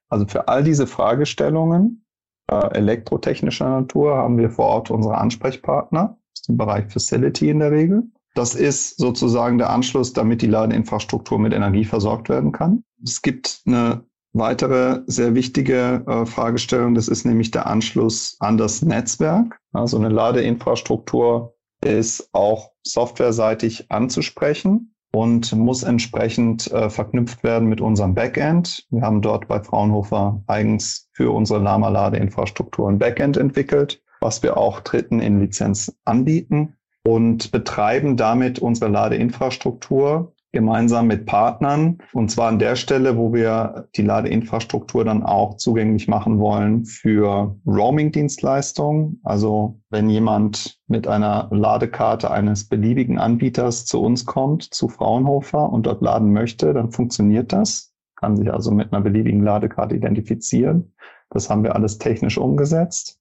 Also 0.09 0.25
für 0.27 0.47
all 0.47 0.63
diese 0.63 0.87
Fragestellungen 0.87 2.05
äh, 2.47 2.75
elektrotechnischer 2.75 3.69
Natur 3.69 4.15
haben 4.15 4.37
wir 4.37 4.49
vor 4.49 4.65
Ort 4.65 4.91
unsere 4.91 5.17
Ansprechpartner 5.17 6.17
im 6.47 6.57
Bereich 6.57 6.91
Facility 6.91 7.49
in 7.49 7.59
der 7.59 7.71
Regel. 7.71 8.03
Das 8.35 8.53
ist 8.53 8.97
sozusagen 8.97 9.57
der 9.57 9.69
Anschluss, 9.69 10.13
damit 10.13 10.41
die 10.41 10.47
Ladeinfrastruktur 10.47 11.39
mit 11.39 11.53
Energie 11.53 11.85
versorgt 11.85 12.29
werden 12.29 12.51
kann. 12.51 12.83
Es 13.03 13.21
gibt 13.21 13.61
eine 13.65 14.03
weitere 14.33 15.01
sehr 15.07 15.33
wichtige 15.33 16.03
äh, 16.05 16.25
Fragestellung, 16.25 16.93
das 16.93 17.07
ist 17.07 17.25
nämlich 17.25 17.51
der 17.51 17.67
Anschluss 17.67 18.35
an 18.39 18.57
das 18.57 18.81
Netzwerk. 18.81 19.57
Also 19.71 19.97
eine 19.97 20.09
Ladeinfrastruktur 20.09 21.54
ist 21.85 22.29
auch 22.33 22.71
softwareseitig 22.83 23.91
anzusprechen 23.91 24.93
und 25.13 25.53
muss 25.53 25.83
entsprechend 25.83 26.71
äh, 26.71 26.89
verknüpft 26.89 27.43
werden 27.43 27.69
mit 27.69 27.81
unserem 27.81 28.15
Backend. 28.15 28.85
Wir 28.89 29.01
haben 29.01 29.21
dort 29.21 29.47
bei 29.47 29.61
Fraunhofer 29.63 30.43
eigens 30.47 31.09
für 31.13 31.31
unsere 31.31 31.59
Lama-Ladeinfrastruktur 31.59 32.89
ein 32.89 32.99
Backend 32.99 33.37
entwickelt 33.37 34.01
was 34.25 34.41
wir 34.41 34.57
auch 34.57 34.79
Dritten 34.79 35.19
in 35.19 35.39
Lizenz 35.39 35.95
anbieten 36.03 36.75
und 37.03 37.51
betreiben 37.51 38.17
damit 38.17 38.57
unsere 38.57 38.89
Ladeinfrastruktur 38.89 40.33
gemeinsam 40.55 41.07
mit 41.07 41.25
Partnern. 41.25 41.97
Und 42.13 42.31
zwar 42.31 42.47
an 42.47 42.59
der 42.59 42.77
Stelle, 42.77 43.17
wo 43.17 43.33
wir 43.33 43.89
die 43.97 44.01
Ladeinfrastruktur 44.01 45.03
dann 45.03 45.21
auch 45.21 45.57
zugänglich 45.57 46.07
machen 46.07 46.39
wollen 46.39 46.85
für 46.85 47.57
Roaming-Dienstleistungen. 47.67 49.19
Also 49.23 49.81
wenn 49.89 50.09
jemand 50.09 50.79
mit 50.87 51.07
einer 51.07 51.49
Ladekarte 51.51 52.31
eines 52.31 52.69
beliebigen 52.69 53.19
Anbieters 53.19 53.85
zu 53.85 54.01
uns 54.01 54.25
kommt, 54.25 54.63
zu 54.73 54.87
Fraunhofer 54.87 55.69
und 55.69 55.85
dort 55.85 56.01
laden 56.01 56.31
möchte, 56.31 56.73
dann 56.73 56.89
funktioniert 56.89 57.51
das. 57.51 57.93
Kann 58.15 58.37
sich 58.37 58.51
also 58.51 58.71
mit 58.71 58.93
einer 58.93 59.01
beliebigen 59.01 59.43
Ladekarte 59.43 59.93
identifizieren. 59.93 60.93
Das 61.29 61.49
haben 61.49 61.63
wir 61.63 61.75
alles 61.75 61.97
technisch 61.97 62.37
umgesetzt. 62.37 63.19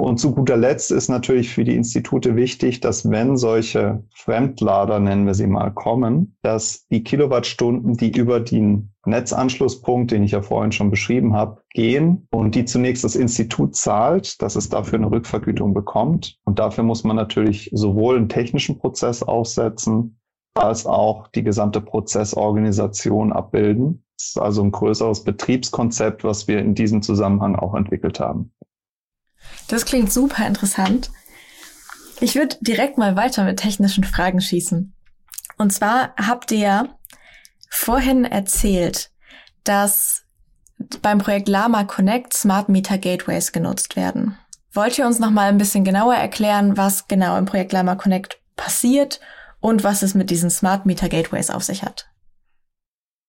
Und 0.00 0.18
zu 0.18 0.32
guter 0.32 0.56
Letzt 0.56 0.92
ist 0.92 1.08
natürlich 1.08 1.52
für 1.52 1.64
die 1.64 1.74
Institute 1.74 2.36
wichtig, 2.36 2.78
dass 2.78 3.10
wenn 3.10 3.36
solche 3.36 4.04
Fremdlader, 4.14 5.00
nennen 5.00 5.26
wir 5.26 5.34
sie 5.34 5.48
mal, 5.48 5.72
kommen, 5.72 6.36
dass 6.42 6.86
die 6.86 7.02
Kilowattstunden, 7.02 7.94
die 7.94 8.12
über 8.12 8.38
den 8.38 8.92
Netzanschlusspunkt, 9.06 10.12
den 10.12 10.22
ich 10.22 10.30
ja 10.30 10.40
vorhin 10.40 10.70
schon 10.70 10.92
beschrieben 10.92 11.34
habe, 11.34 11.62
gehen 11.70 12.28
und 12.30 12.54
die 12.54 12.64
zunächst 12.64 13.02
das 13.02 13.16
Institut 13.16 13.74
zahlt, 13.74 14.40
dass 14.40 14.54
es 14.54 14.68
dafür 14.68 15.00
eine 15.00 15.10
Rückvergütung 15.10 15.74
bekommt. 15.74 16.38
Und 16.44 16.60
dafür 16.60 16.84
muss 16.84 17.02
man 17.02 17.16
natürlich 17.16 17.68
sowohl 17.72 18.18
einen 18.18 18.28
technischen 18.28 18.78
Prozess 18.78 19.24
aufsetzen, 19.24 20.20
als 20.54 20.86
auch 20.86 21.26
die 21.26 21.42
gesamte 21.42 21.80
Prozessorganisation 21.80 23.32
abbilden. 23.32 24.04
Das 24.16 24.28
ist 24.28 24.38
also 24.38 24.62
ein 24.62 24.70
größeres 24.70 25.24
Betriebskonzept, 25.24 26.22
was 26.22 26.46
wir 26.46 26.60
in 26.60 26.76
diesem 26.76 27.02
Zusammenhang 27.02 27.56
auch 27.56 27.74
entwickelt 27.74 28.20
haben. 28.20 28.52
Das 29.68 29.84
klingt 29.84 30.12
super 30.12 30.46
interessant. 30.46 31.10
Ich 32.20 32.34
würde 32.34 32.56
direkt 32.60 32.98
mal 32.98 33.16
weiter 33.16 33.44
mit 33.44 33.58
technischen 33.58 34.04
Fragen 34.04 34.40
schießen. 34.40 34.94
Und 35.56 35.72
zwar 35.72 36.14
habt 36.16 36.50
ihr 36.50 36.88
vorhin 37.70 38.24
erzählt, 38.24 39.10
dass 39.64 40.22
beim 41.02 41.18
Projekt 41.18 41.48
Lama 41.48 41.84
Connect 41.84 42.32
Smart 42.32 42.68
Meter 42.68 42.98
Gateways 42.98 43.52
genutzt 43.52 43.96
werden. 43.96 44.38
Wollt 44.72 44.98
ihr 44.98 45.06
uns 45.06 45.18
noch 45.18 45.30
mal 45.30 45.48
ein 45.48 45.58
bisschen 45.58 45.84
genauer 45.84 46.14
erklären, 46.14 46.76
was 46.76 47.08
genau 47.08 47.36
im 47.36 47.46
Projekt 47.46 47.72
Lama 47.72 47.96
Connect 47.96 48.40
passiert 48.56 49.20
und 49.60 49.82
was 49.82 50.02
es 50.02 50.14
mit 50.14 50.30
diesen 50.30 50.50
Smart 50.50 50.86
Meter 50.86 51.08
Gateways 51.08 51.50
auf 51.50 51.64
sich 51.64 51.82
hat? 51.82 52.08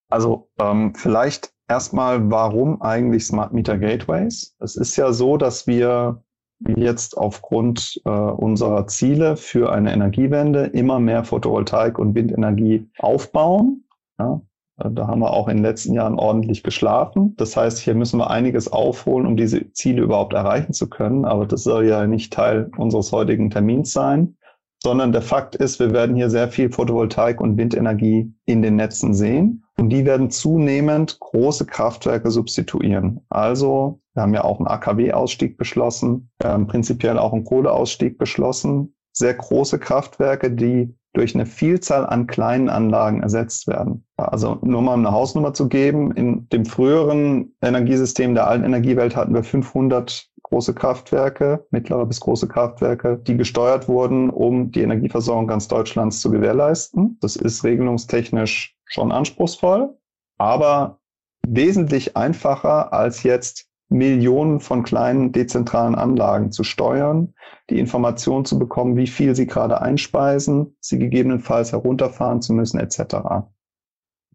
Also 0.10 0.50
ähm, 0.60 0.94
vielleicht 0.96 1.52
erstmal, 1.70 2.30
warum 2.30 2.82
eigentlich 2.82 3.26
Smart 3.26 3.54
Meter 3.54 3.78
Gateways? 3.78 4.56
Es 4.60 4.76
ist 4.76 4.98
ja 4.98 5.14
so, 5.14 5.38
dass 5.38 5.68
wir 5.68 6.22
jetzt 6.68 7.18
aufgrund 7.18 8.02
äh, 8.06 8.10
unserer 8.10 8.88
Ziele 8.88 9.38
für 9.38 9.72
eine 9.72 9.94
Energiewende 9.94 10.66
immer 10.66 11.00
mehr 11.00 11.24
Photovoltaik 11.24 11.98
und 11.98 12.16
Windenergie 12.16 12.90
aufbauen. 12.98 13.86
Ja, 14.20 14.42
äh, 14.80 14.90
da 14.92 15.08
haben 15.08 15.20
wir 15.20 15.32
auch 15.32 15.48
in 15.48 15.58
den 15.58 15.64
letzten 15.64 15.94
Jahren 15.94 16.20
ordentlich 16.20 16.64
geschlafen. 16.64 17.36
Das 17.38 17.56
heißt, 17.56 17.78
hier 17.80 17.96
müssen 17.96 18.20
wir 18.20 18.30
einiges 18.30 18.70
aufholen, 18.70 19.26
um 19.26 19.38
diese 19.38 19.72
Ziele 19.72 20.02
überhaupt 20.02 20.34
erreichen 20.34 20.74
zu 20.74 20.90
können. 20.90 21.24
Aber 21.24 21.46
das 21.46 21.64
soll 21.64 21.86
ja 21.86 22.06
nicht 22.08 22.34
Teil 22.34 22.70
unseres 22.78 23.14
heutigen 23.14 23.50
Termins 23.50 23.94
sein, 23.94 24.36
sondern 24.84 25.14
der 25.14 25.22
Fakt 25.22 25.56
ist, 25.56 25.80
wir 25.80 25.92
werden 25.92 26.16
hier 26.16 26.30
sehr 26.30 26.50
viel 26.50 26.72
Photovoltaik 26.72 27.40
und 27.40 27.58
Windenergie 27.58 28.34
in 28.46 28.62
den 28.62 28.76
Netzen 28.76 29.14
sehen. 29.14 29.64
Und 29.80 29.92
die 29.92 30.06
werden 30.06 30.30
zunehmend 30.30 31.22
große 31.22 31.66
Kraftwerke 31.66 32.32
substituieren. 32.32 33.22
Also, 33.30 34.02
wir 34.14 34.24
haben 34.24 34.34
ja 34.34 34.44
auch 34.44 34.60
einen 34.60 34.68
AKW-Ausstieg 34.68 35.58
beschlossen, 35.58 36.30
haben 36.44 36.68
prinzipiell 36.68 37.18
auch 37.18 37.32
einen 37.32 37.46
Kohleausstieg 37.46 38.18
beschlossen. 38.18 38.94
Sehr 39.14 39.34
große 39.34 39.80
Kraftwerke, 39.80 40.52
die 40.52 40.94
durch 41.14 41.34
eine 41.34 41.46
Vielzahl 41.46 42.06
an 42.06 42.28
kleinen 42.28 42.68
Anlagen 42.68 43.24
ersetzt 43.24 43.68
werden. 43.68 44.06
Also 44.18 44.60
nur 44.62 44.82
mal 44.82 44.96
eine 44.96 45.12
Hausnummer 45.12 45.54
zu 45.54 45.70
geben, 45.70 46.12
in 46.12 46.50
dem 46.50 46.66
früheren 46.66 47.56
Energiesystem 47.62 48.36
der 48.36 48.48
alten 48.48 48.66
Energiewelt 48.66 49.16
hatten 49.16 49.34
wir 49.34 49.44
500 49.44 50.28
große 50.44 50.74
Kraftwerke, 50.74 51.66
mittlere 51.72 52.06
bis 52.06 52.20
große 52.20 52.48
Kraftwerke, 52.48 53.18
die 53.26 53.38
gesteuert 53.38 53.88
wurden, 53.88 54.30
um 54.30 54.72
die 54.72 54.82
Energieversorgung 54.82 55.48
ganz 55.48 55.68
Deutschlands 55.68 56.20
zu 56.20 56.32
gewährleisten. 56.32 57.18
Das 57.22 57.36
ist 57.36 57.64
regelungstechnisch 57.64 58.76
schon 58.90 59.12
anspruchsvoll, 59.12 59.98
aber 60.38 61.00
wesentlich 61.48 62.18
einfacher 62.18 62.92
als 62.92 63.24
jetzt 63.24 63.68
Millionen 63.90 64.60
von 64.60 64.84
kleinen 64.84 65.32
dezentralen 65.32 65.96
Anlagen 65.96 66.52
zu 66.52 66.64
steuern, 66.64 67.34
die 67.70 67.80
Information 67.80 68.46
zu 68.46 68.60
bekommen, 68.60 68.98
wie 68.98 69.08
viel 69.08 69.36
sie 69.36 69.48
gerade 69.48 69.82
einspeisen, 69.82 70.76
sie 70.80 71.00
gegebenenfalls 71.00 71.72
herunterfahren 71.72 72.42
zu 72.42 72.54
müssen, 72.54 72.80
etc. 72.80 73.48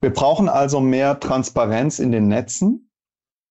Wir 0.00 0.12
brauchen 0.12 0.48
also 0.48 0.80
mehr 0.80 1.20
Transparenz 1.20 2.00
in 2.00 2.10
den 2.10 2.26
Netzen, 2.26 2.90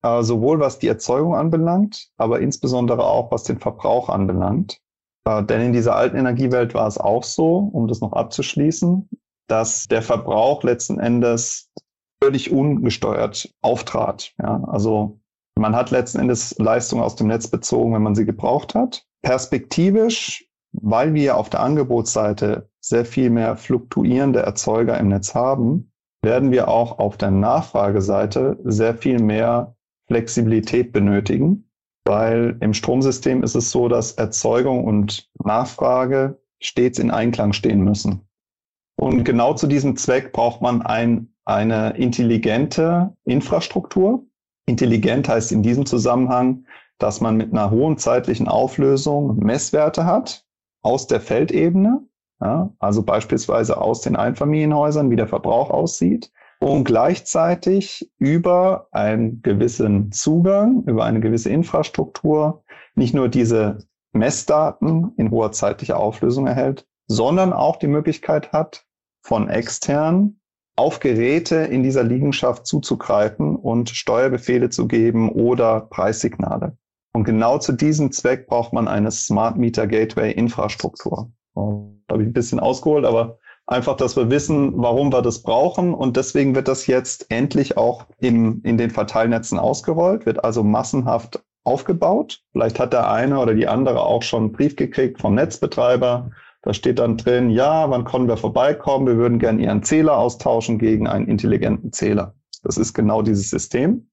äh, 0.04 0.24
sowohl 0.24 0.60
was 0.60 0.80
die 0.80 0.90
Erzeugung 0.90 1.36
anbelangt, 1.36 2.10
aber 2.18 2.42
insbesondere 2.42 3.06
auch 3.06 3.32
was 3.32 3.44
den 3.44 3.60
Verbrauch 3.60 4.10
anbelangt. 4.10 4.80
Äh, 5.26 5.44
denn 5.44 5.62
in 5.62 5.74
dieser 5.74 5.96
alten 5.96 6.18
Energiewelt 6.18 6.74
war 6.74 6.88
es 6.88 6.98
auch 6.98 7.24
so, 7.24 7.58
um 7.58 7.88
das 7.88 8.02
noch 8.02 8.12
abzuschließen, 8.12 9.10
dass 9.48 9.88
der 9.88 10.02
Verbrauch 10.02 10.64
letzten 10.64 11.00
Endes 11.00 11.72
völlig 12.24 12.52
ungesteuert 12.52 13.54
auftrat. 13.62 14.34
Ja, 14.42 14.64
also 14.66 15.20
man 15.56 15.76
hat 15.76 15.92
letzten 15.92 16.20
Endes 16.20 16.56
Leistungen 16.58 17.04
aus 17.04 17.16
dem 17.16 17.28
Netz 17.28 17.48
bezogen, 17.48 17.94
wenn 17.94 18.02
man 18.02 18.16
sie 18.16 18.26
gebraucht 18.26 18.76
hat. 18.76 19.06
Perspektivisch, 19.22 20.48
weil 20.72 21.14
wir 21.14 21.38
auf 21.38 21.50
der 21.50 21.62
Angebotsseite 21.62 22.70
sehr 22.80 23.06
viel 23.06 23.30
mehr 23.30 23.56
fluktuierende 23.58 24.40
Erzeuger 24.40 24.98
im 25.00 25.10
Netz 25.10 25.36
haben, 25.36 25.92
werden 26.24 26.52
wir 26.52 26.70
auch 26.70 27.00
auf 27.00 27.18
der 27.18 27.32
Nachfrageseite 27.32 28.58
sehr 28.64 28.96
viel 28.96 29.20
mehr 29.20 29.76
Flexibilität 30.08 30.92
benötigen, 30.92 31.70
weil 32.06 32.58
im 32.62 32.74
Stromsystem 32.74 33.44
ist 33.44 33.56
es 33.56 33.72
so, 33.72 33.88
dass 33.88 34.14
Erzeugung 34.14 34.86
und 34.86 35.30
Nachfrage 35.44 36.42
stets 36.60 37.00
in 37.00 37.12
Einklang 37.12 37.54
stehen 37.54 37.84
müssen. 37.84 38.28
Und 38.96 39.24
genau 39.24 39.54
zu 39.54 39.68
diesem 39.68 39.96
Zweck 39.96 40.32
braucht 40.32 40.62
man 40.62 40.82
ein, 40.82 41.34
eine 41.46 41.92
intelligente 41.98 43.16
Infrastruktur. 43.26 44.26
Intelligent 44.66 45.28
heißt 45.28 45.52
in 45.52 45.64
diesem 45.64 45.86
Zusammenhang, 45.86 46.66
dass 47.00 47.20
man 47.20 47.36
mit 47.36 47.52
einer 47.52 47.72
hohen 47.72 47.98
zeitlichen 47.98 48.48
Auflösung 48.48 49.38
Messwerte 49.38 50.06
hat 50.06 50.46
aus 50.84 51.08
der 51.08 51.20
Feldebene, 51.20 52.02
ja, 52.42 52.70
also 52.80 53.04
beispielsweise 53.04 53.80
aus 53.80 54.02
den 54.02 54.16
Einfamilienhäusern, 54.16 55.10
wie 55.10 55.16
der 55.16 55.28
Verbrauch 55.28 55.70
aussieht, 55.70 56.32
und 56.60 56.86
gleichzeitig 56.86 58.10
über 58.20 58.88
einen 58.92 59.42
gewissen 59.42 60.12
Zugang, 60.12 60.84
über 60.86 61.04
eine 61.04 61.20
gewisse 61.20 61.50
Infrastruktur 61.50 62.64
nicht 62.96 63.14
nur 63.14 63.28
diese 63.28 63.80
Messdaten 64.14 65.12
in 65.18 65.32
hoher 65.32 65.52
zeitlicher 65.52 65.98
Auflösung 65.98 66.48
erhält, 66.48 66.88
sondern 67.08 67.54
auch 67.54 67.78
die 67.78 67.88
Möglichkeit 67.88 68.52
hat, 68.52 68.86
von 69.22 69.50
extern 69.50 70.40
auf 70.76 71.00
Geräte 71.00 71.56
in 71.58 71.84
dieser 71.84 72.04
Liegenschaft 72.04 72.66
zuzugreifen 72.66 73.56
und 73.56 73.90
Steuerbefehle 73.90 74.70
zu 74.70 74.88
geben 74.88 75.30
oder 75.32 75.82
Preissignale. 75.82 76.78
Und 77.14 77.26
genau 77.26 77.60
zu 77.60 77.74
diesem 77.74 78.12
Zweck 78.12 78.48
braucht 78.48 78.74
man 78.74 78.88
eine 78.88 79.12
Smart 79.12 79.56
Meter 79.56 79.86
Gateway 79.86 80.32
Infrastruktur. 80.32 81.32
Da 81.54 81.62
habe 82.12 82.24
ich 82.24 82.30
ein 82.30 82.34
bisschen 82.34 82.60
ausgeholt, 82.60 83.06
aber 83.06 83.38
einfach, 83.68 83.96
dass 83.96 84.16
wir 84.16 84.32
wissen, 84.32 84.74
warum 84.76 85.14
wir 85.14 85.22
das 85.22 85.44
brauchen. 85.44 85.94
Und 85.94 86.18
deswegen 86.18 86.56
wird 86.56 86.68
das 86.68 86.88
jetzt 86.88 87.28
endlich 87.30 87.78
auch 87.78 88.08
im, 88.20 88.62
in 88.64 88.80
den 88.80 88.90
Verteilnetzen 88.90 89.60
ausgerollt, 89.60 90.26
wird 90.26 90.44
also 90.44 90.64
massenhaft 90.64 91.44
aufgebaut. 91.64 92.42
Vielleicht 92.52 92.80
hat 92.80 92.94
der 92.94 93.10
eine 93.10 93.40
oder 93.40 93.54
die 93.54 93.68
andere 93.68 94.02
auch 94.02 94.24
schon 94.24 94.44
einen 94.44 94.52
Brief 94.52 94.76
gekriegt 94.76 95.22
vom 95.22 95.36
Netzbetreiber. 95.36 96.32
Da 96.64 96.74
steht 96.74 97.00
dann 97.00 97.18
drin, 97.18 97.50
ja, 97.50 97.90
wann 97.90 98.06
können 98.06 98.28
wir 98.28 98.38
vorbeikommen? 98.38 99.06
Wir 99.06 99.18
würden 99.18 99.38
gerne 99.38 99.62
Ihren 99.62 99.84
Zähler 99.84 100.18
austauschen 100.18 100.80
gegen 100.80 101.08
einen 101.08 101.28
intelligenten 101.28 101.92
Zähler. 101.92 102.36
Das 102.64 102.78
ist 102.78 102.94
genau 102.94 103.22
dieses 103.22 103.50
System. 103.50 104.10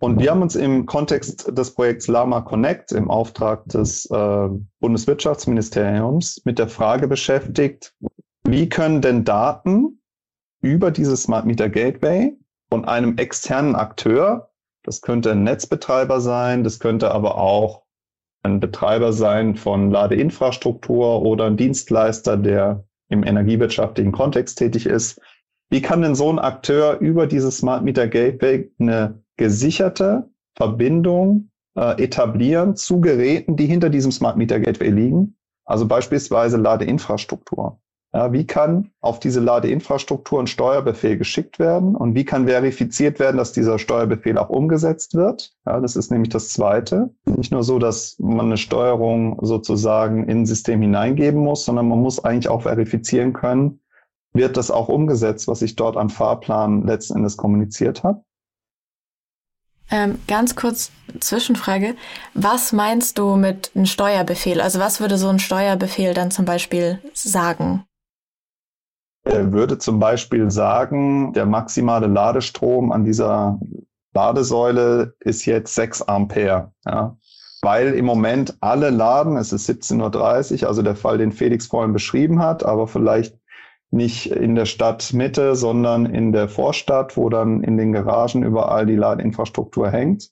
Und 0.00 0.18
wir 0.18 0.30
haben 0.30 0.40
uns 0.40 0.56
im 0.56 0.86
Kontext 0.86 1.56
des 1.56 1.74
Projekts 1.74 2.08
Lama 2.08 2.40
Connect 2.40 2.92
im 2.92 3.10
Auftrag 3.10 3.66
des 3.66 4.06
äh, 4.06 4.48
Bundeswirtschaftsministeriums 4.80 6.40
mit 6.46 6.58
der 6.58 6.68
Frage 6.68 7.06
beschäftigt, 7.06 7.94
wie 8.44 8.70
können 8.70 9.02
denn 9.02 9.24
Daten 9.24 10.00
über 10.62 10.90
dieses 10.90 11.24
Smart 11.24 11.44
Meter 11.44 11.68
Gateway 11.68 12.34
von 12.70 12.86
einem 12.86 13.18
externen 13.18 13.76
Akteur, 13.76 14.50
das 14.82 15.02
könnte 15.02 15.32
ein 15.32 15.44
Netzbetreiber 15.44 16.22
sein, 16.22 16.64
das 16.64 16.80
könnte 16.80 17.10
aber 17.10 17.36
auch 17.36 17.82
ein 18.42 18.60
Betreiber 18.60 19.12
sein 19.12 19.56
von 19.56 19.90
Ladeinfrastruktur 19.90 21.22
oder 21.22 21.46
ein 21.46 21.56
Dienstleister, 21.56 22.36
der 22.36 22.84
im 23.08 23.24
energiewirtschaftlichen 23.24 24.12
Kontext 24.12 24.58
tätig 24.58 24.86
ist. 24.86 25.20
Wie 25.68 25.82
kann 25.82 26.02
denn 26.02 26.14
so 26.14 26.32
ein 26.32 26.38
Akteur 26.38 26.98
über 26.98 27.26
dieses 27.26 27.58
Smart 27.58 27.84
Meter 27.84 28.08
Gateway 28.08 28.70
eine 28.78 29.22
gesicherte 29.36 30.30
Verbindung 30.56 31.50
äh, 31.76 32.02
etablieren 32.02 32.76
zu 32.76 33.00
Geräten, 33.00 33.56
die 33.56 33.66
hinter 33.66 33.90
diesem 33.90 34.12
Smart 34.12 34.36
Meter 34.36 34.60
Gateway 34.60 34.90
liegen. 34.90 35.36
Also 35.64 35.86
beispielsweise 35.86 36.56
Ladeinfrastruktur. 36.56 37.80
Ja, 38.12 38.32
wie 38.32 38.44
kann 38.44 38.90
auf 39.00 39.20
diese 39.20 39.38
Ladeinfrastruktur 39.38 40.40
ein 40.40 40.48
Steuerbefehl 40.48 41.16
geschickt 41.16 41.60
werden 41.60 41.94
und 41.94 42.16
wie 42.16 42.24
kann 42.24 42.48
verifiziert 42.48 43.20
werden, 43.20 43.36
dass 43.36 43.52
dieser 43.52 43.78
Steuerbefehl 43.78 44.36
auch 44.36 44.48
umgesetzt 44.48 45.14
wird? 45.14 45.52
Ja, 45.64 45.78
das 45.78 45.94
ist 45.94 46.10
nämlich 46.10 46.30
das 46.30 46.48
Zweite. 46.48 47.10
Nicht 47.24 47.52
nur 47.52 47.62
so, 47.62 47.78
dass 47.78 48.16
man 48.18 48.46
eine 48.46 48.56
Steuerung 48.56 49.38
sozusagen 49.42 50.24
in 50.24 50.40
ein 50.40 50.46
System 50.46 50.82
hineingeben 50.82 51.40
muss, 51.40 51.64
sondern 51.64 51.86
man 51.86 52.00
muss 52.00 52.22
eigentlich 52.24 52.48
auch 52.48 52.62
verifizieren 52.62 53.32
können, 53.32 53.78
wird 54.32 54.56
das 54.56 54.72
auch 54.72 54.88
umgesetzt, 54.88 55.46
was 55.46 55.62
ich 55.62 55.76
dort 55.76 55.96
am 55.96 56.10
Fahrplan 56.10 56.84
letzten 56.86 57.18
Endes 57.18 57.36
kommuniziert 57.36 58.02
habe. 58.02 58.24
Ähm, 59.92 60.20
ganz 60.26 60.56
kurz 60.56 60.90
Zwischenfrage. 61.18 61.96
Was 62.34 62.72
meinst 62.72 63.18
du 63.18 63.36
mit 63.36 63.72
einem 63.74 63.86
Steuerbefehl? 63.86 64.60
Also 64.60 64.80
was 64.80 65.00
würde 65.00 65.16
so 65.16 65.28
ein 65.28 65.40
Steuerbefehl 65.40 66.14
dann 66.14 66.30
zum 66.30 66.44
Beispiel 66.44 67.00
sagen? 67.12 67.84
Er 69.24 69.52
würde 69.52 69.78
zum 69.78 69.98
Beispiel 69.98 70.50
sagen, 70.50 71.32
der 71.32 71.46
maximale 71.46 72.06
Ladestrom 72.06 72.90
an 72.90 73.04
dieser 73.04 73.60
Ladesäule 74.14 75.14
ist 75.20 75.44
jetzt 75.44 75.74
6 75.74 76.02
Ampere. 76.02 76.72
Ja. 76.84 77.16
Weil 77.62 77.92
im 77.92 78.06
Moment 78.06 78.56
alle 78.60 78.90
laden, 78.90 79.36
es 79.36 79.52
ist 79.52 79.68
17.30 79.68 80.62
Uhr, 80.62 80.68
also 80.68 80.82
der 80.82 80.96
Fall, 80.96 81.18
den 81.18 81.32
Felix 81.32 81.66
vorhin 81.66 81.92
beschrieben 81.92 82.40
hat, 82.40 82.64
aber 82.64 82.88
vielleicht 82.88 83.38
nicht 83.90 84.30
in 84.30 84.54
der 84.54 84.66
Stadtmitte, 84.66 85.54
sondern 85.54 86.06
in 86.06 86.32
der 86.32 86.48
Vorstadt, 86.48 87.16
wo 87.16 87.28
dann 87.28 87.62
in 87.62 87.76
den 87.76 87.92
Garagen 87.92 88.42
überall 88.42 88.86
die 88.86 88.96
Ladeinfrastruktur 88.96 89.90
hängt. 89.90 90.30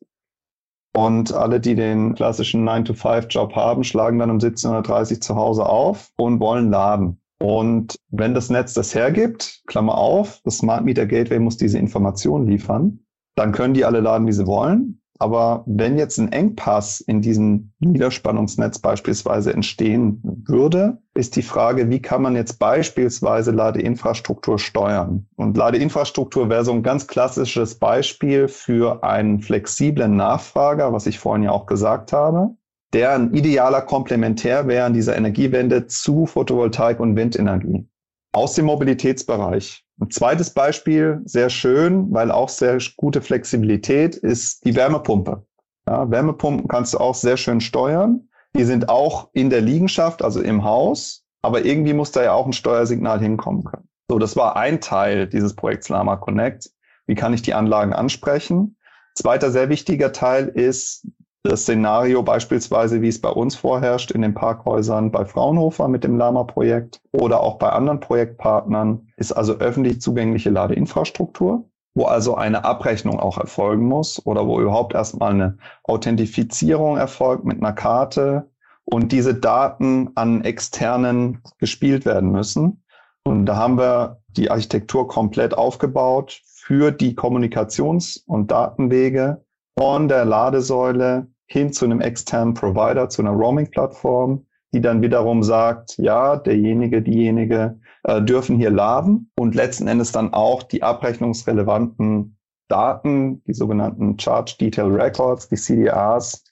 Und 0.94 1.35
alle, 1.35 1.61
die 1.61 1.74
den 1.74 2.14
klassischen 2.14 2.66
9-to-5-Job 2.66 3.55
haben, 3.55 3.85
schlagen 3.85 4.18
dann 4.18 4.31
um 4.31 4.38
17.30 4.38 5.14
Uhr 5.14 5.20
zu 5.20 5.37
Hause 5.37 5.66
auf 5.66 6.11
und 6.16 6.40
wollen 6.40 6.70
laden. 6.70 7.20
Und 7.38 7.96
wenn 8.11 8.35
das 8.35 8.51
Netz 8.51 8.74
das 8.74 8.94
hergibt, 8.94 9.62
Klammer 9.66 9.96
auf, 9.96 10.40
das 10.44 10.59
Smart 10.59 10.85
Meter 10.85 11.07
Gateway 11.07 11.38
muss 11.38 11.57
diese 11.57 11.79
Information 11.79 12.46
liefern, 12.46 13.01
dann 13.37 13.53
können 13.53 13.74
die 13.74 13.85
alle 13.85 14.01
laden, 14.01 14.27
wie 14.27 14.33
sie 14.33 14.46
wollen. 14.46 15.01
Aber 15.20 15.64
wenn 15.66 15.98
jetzt 15.98 16.18
ein 16.18 16.31
Engpass 16.31 17.01
in 17.01 17.20
diesem 17.20 17.72
Niederspannungsnetz 17.81 18.79
beispielsweise 18.79 19.53
entstehen 19.53 20.20
würde, 20.46 20.98
ist 21.14 21.35
die 21.35 21.42
Frage, 21.42 21.90
wie 21.90 22.01
kann 22.01 22.22
man 22.22 22.37
jetzt 22.37 22.61
beispielsweise 22.61 23.51
Ladeinfrastruktur 23.51 24.61
steuern? 24.61 25.27
Und 25.35 25.57
Ladeinfrastruktur 25.57 26.48
wäre 26.48 26.64
so 26.64 26.72
ein 26.72 26.85
ganz 26.85 27.09
klassisches 27.09 27.77
Beispiel 27.81 28.46
für 28.46 29.03
einen 29.03 29.40
flexiblen 29.40 30.14
Nachfrager, 30.14 30.92
was 30.92 31.07
ich 31.07 31.18
vorhin 31.18 31.42
ja 31.42 31.51
auch 31.51 31.66
gesagt 31.66 32.12
habe, 32.12 32.57
der 32.92 33.12
ein 33.12 33.35
idealer 33.35 33.83
Komplementär 33.83 34.66
wäre 34.66 34.87
an 34.87 34.94
dieser 34.94 35.16
Energiewende 35.16 35.87
zu 35.87 36.27
Photovoltaik 36.27 37.01
und 37.01 37.16
Windenergie 37.16 37.87
aus 38.33 38.55
dem 38.55 38.66
Mobilitätsbereich. 38.66 39.85
Ein 40.01 40.11
zweites 40.11 40.51
Beispiel, 40.51 41.20
sehr 41.24 41.51
schön, 41.51 42.12
weil 42.12 42.31
auch 42.31 42.48
sehr 42.48 42.79
gute 42.96 43.20
Flexibilität, 43.20 44.16
ist 44.16 44.64
die 44.64 44.77
Wärmepumpe. 44.77 45.44
Ja, 45.88 46.11
Wärmepumpen 46.11 46.68
kannst 46.68 46.94
du 46.94 46.98
auch 46.98 47.14
sehr 47.14 47.37
schön 47.37 47.61
steuern. 47.61 48.29
Die 48.57 48.64
sind 48.64 48.88
auch 48.88 49.31
in 49.33 49.51
der 49.51 49.61
Liegenschaft, 49.61 50.22
also 50.22 50.40
im 50.40 50.64
Haus, 50.64 51.24
aber 51.42 51.64
irgendwie 51.64 51.94
muss 51.94 52.12
da 52.12 52.22
ja 52.22 52.33
auch 52.33 52.46
ein 52.46 52.53
Steuersignal 52.53 53.20
hinkommen 53.20 53.64
können. 53.64 53.88
So, 54.09 54.18
das 54.18 54.37
war 54.37 54.57
ein 54.57 54.81
Teil 54.81 55.27
dieses 55.27 55.55
Projekts 55.55 55.88
Lama 55.88 56.16
Connect. 56.16 56.70
Wie 57.07 57.14
kann 57.14 57.35
ich 57.35 57.42
die 57.42 57.55
Anlagen 57.55 57.92
ansprechen? 57.92 58.77
Zweiter 59.14 59.51
sehr 59.51 59.68
wichtiger 59.68 60.12
Teil 60.12 60.48
ist 60.48 61.07
das 61.42 61.62
Szenario 61.62 62.22
beispielsweise, 62.22 63.01
wie 63.01 63.09
es 63.09 63.20
bei 63.20 63.31
uns 63.31 63.55
vorherrscht 63.55 64.11
in 64.11 64.22
den 64.22 64.35
Parkhäusern 64.35 65.11
bei 65.11 65.24
Fraunhofer 65.24 65.88
mit 65.88 66.05
dem 66.05 66.18
Lama-Projekt 66.18 67.01
oder 67.12 67.40
auch 67.40 67.59
bei 67.59 67.70
anderen 67.70 68.01
Projektpartnern, 68.01 69.09
ist 69.16 69.33
also 69.33 69.55
öffentlich 69.55 70.01
zugängliche 70.01 70.51
Ladeinfrastruktur, 70.51 71.64
wo 71.94 72.05
also 72.05 72.35
eine 72.35 72.64
Abrechnung 72.64 73.20
auch 73.20 73.38
erfolgen 73.38 73.87
muss 73.87 74.24
oder 74.27 74.46
wo 74.46 74.61
überhaupt 74.61 74.94
erstmal 74.94 75.31
eine 75.31 75.59
Authentifizierung 75.85 76.96
erfolgt 76.96 77.44
mit 77.44 77.59
einer 77.59 77.72
Karte 77.72 78.51
und 78.85 79.12
diese 79.12 79.35
Daten 79.35 80.11
an 80.14 80.42
externen 80.42 81.42
gespielt 81.59 82.05
werden 82.05 82.31
müssen. 82.33 82.83
Und 83.22 83.46
da 83.46 83.57
haben 83.57 83.79
wir 83.79 84.22
die 84.29 84.51
Architektur 84.51 85.07
komplett 85.07 85.55
aufgebaut 85.55 86.40
für 86.44 86.90
die 86.90 87.14
Kommunikations- 87.14 88.22
und 88.27 88.51
Datenwege 88.51 89.44
von 89.79 90.09
der 90.09 90.25
Ladesäule 90.25 91.29
hin 91.47 91.73
zu 91.73 91.85
einem 91.85 92.01
externen 92.01 92.53
Provider, 92.53 93.09
zu 93.09 93.23
einer 93.23 93.31
Roaming-Plattform, 93.31 94.45
die 94.73 94.81
dann 94.81 95.03
wiederum 95.03 95.45
sagt, 95.45 95.97
ja, 95.99 96.35
derjenige, 96.35 97.01
diejenige 97.01 97.79
äh, 98.03 98.21
dürfen 98.21 98.57
hier 98.57 98.71
laden 98.71 99.31
und 99.38 99.55
letzten 99.55 99.87
Endes 99.87 100.11
dann 100.11 100.35
auch 100.35 100.64
die 100.64 100.83
abrechnungsrelevanten 100.83 102.37
Daten, 102.67 103.41
die 103.45 103.55
sogenannten 103.55 104.19
Charge 104.19 104.57
Detail 104.61 104.88
Records, 104.88 105.49
die 105.49 105.57
CDRs, 105.57 106.43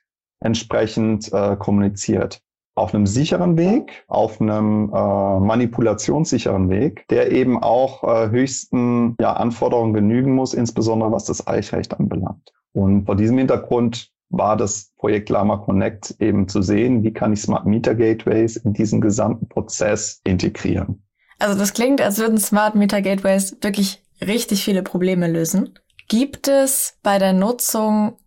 entsprechend 0.41 1.33
äh, 1.33 1.57
kommuniziert. 1.57 2.41
Auf 2.77 2.95
einem 2.95 3.07
sicheren 3.07 3.57
Weg, 3.57 4.05
auf 4.07 4.41
einem 4.41 4.93
äh, 4.95 5.41
manipulationssicheren 5.41 6.71
Weg, 6.71 7.09
der 7.09 7.33
eben 7.33 7.61
auch 7.61 8.05
äh, 8.05 8.31
höchsten 8.31 9.17
ja, 9.21 9.33
Anforderungen 9.33 9.95
genügen 9.95 10.33
muss, 10.33 10.55
insbesondere 10.55 11.11
was 11.11 11.25
das 11.25 11.49
Eichrecht 11.49 11.99
anbelangt. 11.99 12.53
Und 12.77 13.07
vor 13.07 13.17
diesem 13.17 13.39
Hintergrund 13.39 14.13
war 14.29 14.55
das 14.55 14.93
Projekt 14.99 15.31
Lama 15.31 15.57
Connect 15.57 16.15
eben 16.21 16.47
zu 16.47 16.61
sehen, 16.61 17.03
wie 17.05 17.13
kann 17.13 17.33
ich 17.33 17.41
Smart 17.41 17.65
Meter 17.65 17.95
Gateways 17.95 18.57
in 18.57 18.75
diesen 18.75 19.01
gesamten 19.01 19.49
Prozess 19.49 20.21
integrieren. 20.25 21.03
Also 21.39 21.59
das 21.59 21.73
klingt, 21.73 22.03
als 22.03 22.19
würden 22.19 22.37
Smart 22.37 22.75
Meter 22.75 23.01
Gateways 23.01 23.57
wirklich 23.63 24.03
richtig 24.21 24.63
viele 24.63 24.83
Probleme 24.83 25.27
lösen. 25.27 25.79
Gibt 26.09 26.49
es 26.49 26.99
bei 27.03 27.19
der 27.19 27.33
Nutzung 27.33 28.19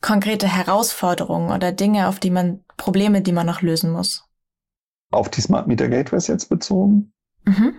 konkrete 0.00 0.48
Herausforderungen 0.48 1.52
oder 1.52 1.70
Dinge, 1.70 2.08
auf 2.08 2.18
die 2.18 2.30
man, 2.30 2.64
Probleme, 2.78 3.20
die 3.20 3.32
man 3.32 3.46
noch 3.46 3.60
lösen 3.60 3.92
muss? 3.92 4.24
Auf 5.10 5.28
die 5.28 5.42
Smart 5.42 5.66
Meter 5.66 5.90
Gateways 5.90 6.28
jetzt 6.28 6.48
bezogen? 6.48 7.12
Mhm. 7.44 7.74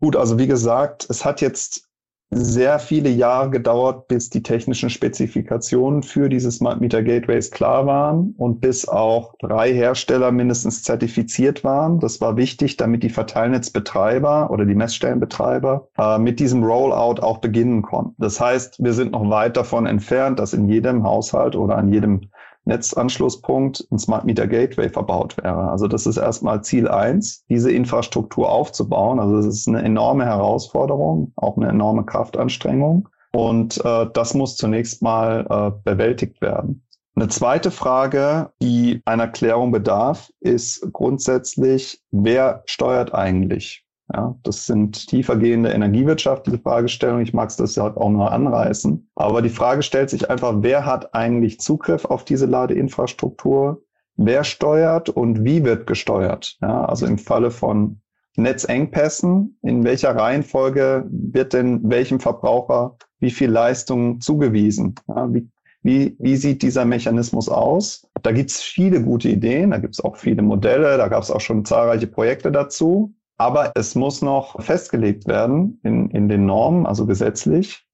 Gut, 0.00 0.16
also 0.16 0.36
wie 0.36 0.48
gesagt, 0.48 1.06
es 1.08 1.24
hat 1.24 1.40
jetzt 1.40 1.88
sehr 2.30 2.78
viele 2.78 3.08
Jahre 3.08 3.50
gedauert, 3.50 4.08
bis 4.08 4.30
die 4.30 4.42
technischen 4.42 4.90
Spezifikationen 4.90 6.02
für 6.02 6.28
diese 6.28 6.50
Smart 6.50 6.80
Meter 6.80 7.02
Gateways 7.02 7.50
klar 7.50 7.86
waren 7.86 8.34
und 8.36 8.60
bis 8.60 8.88
auch 8.88 9.34
drei 9.40 9.72
Hersteller 9.72 10.32
mindestens 10.32 10.82
zertifiziert 10.82 11.64
waren. 11.64 12.00
Das 12.00 12.20
war 12.20 12.36
wichtig, 12.36 12.76
damit 12.76 13.02
die 13.02 13.10
Verteilnetzbetreiber 13.10 14.50
oder 14.50 14.64
die 14.64 14.74
Messstellenbetreiber 14.74 15.88
äh, 15.96 16.18
mit 16.18 16.40
diesem 16.40 16.64
Rollout 16.64 17.22
auch 17.22 17.38
beginnen 17.38 17.82
konnten. 17.82 18.14
Das 18.18 18.40
heißt, 18.40 18.82
wir 18.82 18.94
sind 18.94 19.12
noch 19.12 19.28
weit 19.30 19.56
davon 19.56 19.86
entfernt, 19.86 20.38
dass 20.38 20.52
in 20.52 20.68
jedem 20.68 21.04
Haushalt 21.04 21.54
oder 21.54 21.76
an 21.76 21.92
jedem 21.92 22.30
Netzanschlusspunkt 22.64 23.86
ein 23.90 23.98
Smart 23.98 24.24
Meter 24.24 24.46
Gateway 24.46 24.88
verbaut 24.88 25.36
wäre. 25.36 25.70
Also 25.70 25.88
das 25.88 26.06
ist 26.06 26.16
erstmal 26.16 26.62
Ziel 26.62 26.88
eins, 26.88 27.44
diese 27.48 27.70
Infrastruktur 27.70 28.50
aufzubauen. 28.50 29.20
Also 29.20 29.36
das 29.36 29.46
ist 29.46 29.68
eine 29.68 29.82
enorme 29.82 30.24
Herausforderung, 30.24 31.32
auch 31.36 31.56
eine 31.56 31.68
enorme 31.68 32.04
Kraftanstrengung. 32.04 33.08
Und 33.32 33.84
äh, 33.84 34.06
das 34.12 34.34
muss 34.34 34.56
zunächst 34.56 35.02
mal 35.02 35.46
äh, 35.50 35.90
bewältigt 35.90 36.40
werden. 36.40 36.84
Eine 37.16 37.28
zweite 37.28 37.70
Frage, 37.70 38.50
die 38.60 39.00
einer 39.04 39.28
Klärung 39.28 39.70
bedarf, 39.70 40.32
ist 40.40 40.88
grundsätzlich, 40.92 42.02
wer 42.10 42.62
steuert 42.66 43.14
eigentlich? 43.14 43.83
Ja, 44.12 44.36
das 44.42 44.66
sind 44.66 45.06
tiefergehende 45.08 45.70
energiewirtschaftliche 45.70 46.58
Fragestellungen. 46.58 47.22
Ich 47.22 47.32
mag 47.32 47.48
es 47.48 47.56
das 47.56 47.74
ja 47.74 47.96
auch 47.96 48.10
nur 48.10 48.30
anreißen. 48.32 49.08
Aber 49.14 49.40
die 49.40 49.48
Frage 49.48 49.82
stellt 49.82 50.10
sich 50.10 50.28
einfach, 50.28 50.56
wer 50.58 50.84
hat 50.84 51.14
eigentlich 51.14 51.58
Zugriff 51.60 52.04
auf 52.04 52.24
diese 52.24 52.46
Ladeinfrastruktur? 52.46 53.82
Wer 54.16 54.44
steuert 54.44 55.08
und 55.08 55.44
wie 55.44 55.64
wird 55.64 55.86
gesteuert? 55.86 56.58
Ja, 56.60 56.84
also 56.84 57.06
im 57.06 57.18
Falle 57.18 57.50
von 57.50 58.00
Netzengpässen, 58.36 59.58
in 59.62 59.84
welcher 59.84 60.14
Reihenfolge 60.14 61.06
wird 61.08 61.52
denn 61.52 61.80
welchem 61.88 62.20
Verbraucher 62.20 62.96
wie 63.20 63.30
viel 63.30 63.50
Leistung 63.50 64.20
zugewiesen? 64.20 64.96
Ja, 65.08 65.32
wie, 65.32 65.48
wie, 65.82 66.16
wie 66.18 66.36
sieht 66.36 66.62
dieser 66.62 66.84
Mechanismus 66.84 67.48
aus? 67.48 68.08
Da 68.22 68.32
gibt 68.32 68.50
es 68.50 68.60
viele 68.60 69.02
gute 69.02 69.28
Ideen, 69.28 69.70
da 69.70 69.78
gibt 69.78 69.94
es 69.94 70.04
auch 70.04 70.16
viele 70.16 70.42
Modelle, 70.42 70.96
da 70.96 71.08
gab 71.08 71.22
es 71.22 71.30
auch 71.30 71.40
schon 71.40 71.64
zahlreiche 71.64 72.06
Projekte 72.06 72.52
dazu. 72.52 73.14
Aber 73.36 73.72
es 73.74 73.94
muss 73.94 74.22
noch 74.22 74.62
festgelegt 74.62 75.26
werden 75.26 75.80
in, 75.82 76.10
in 76.10 76.28
den 76.28 76.46
Normen, 76.46 76.86
also 76.86 77.06
gesetzlich, 77.06 77.84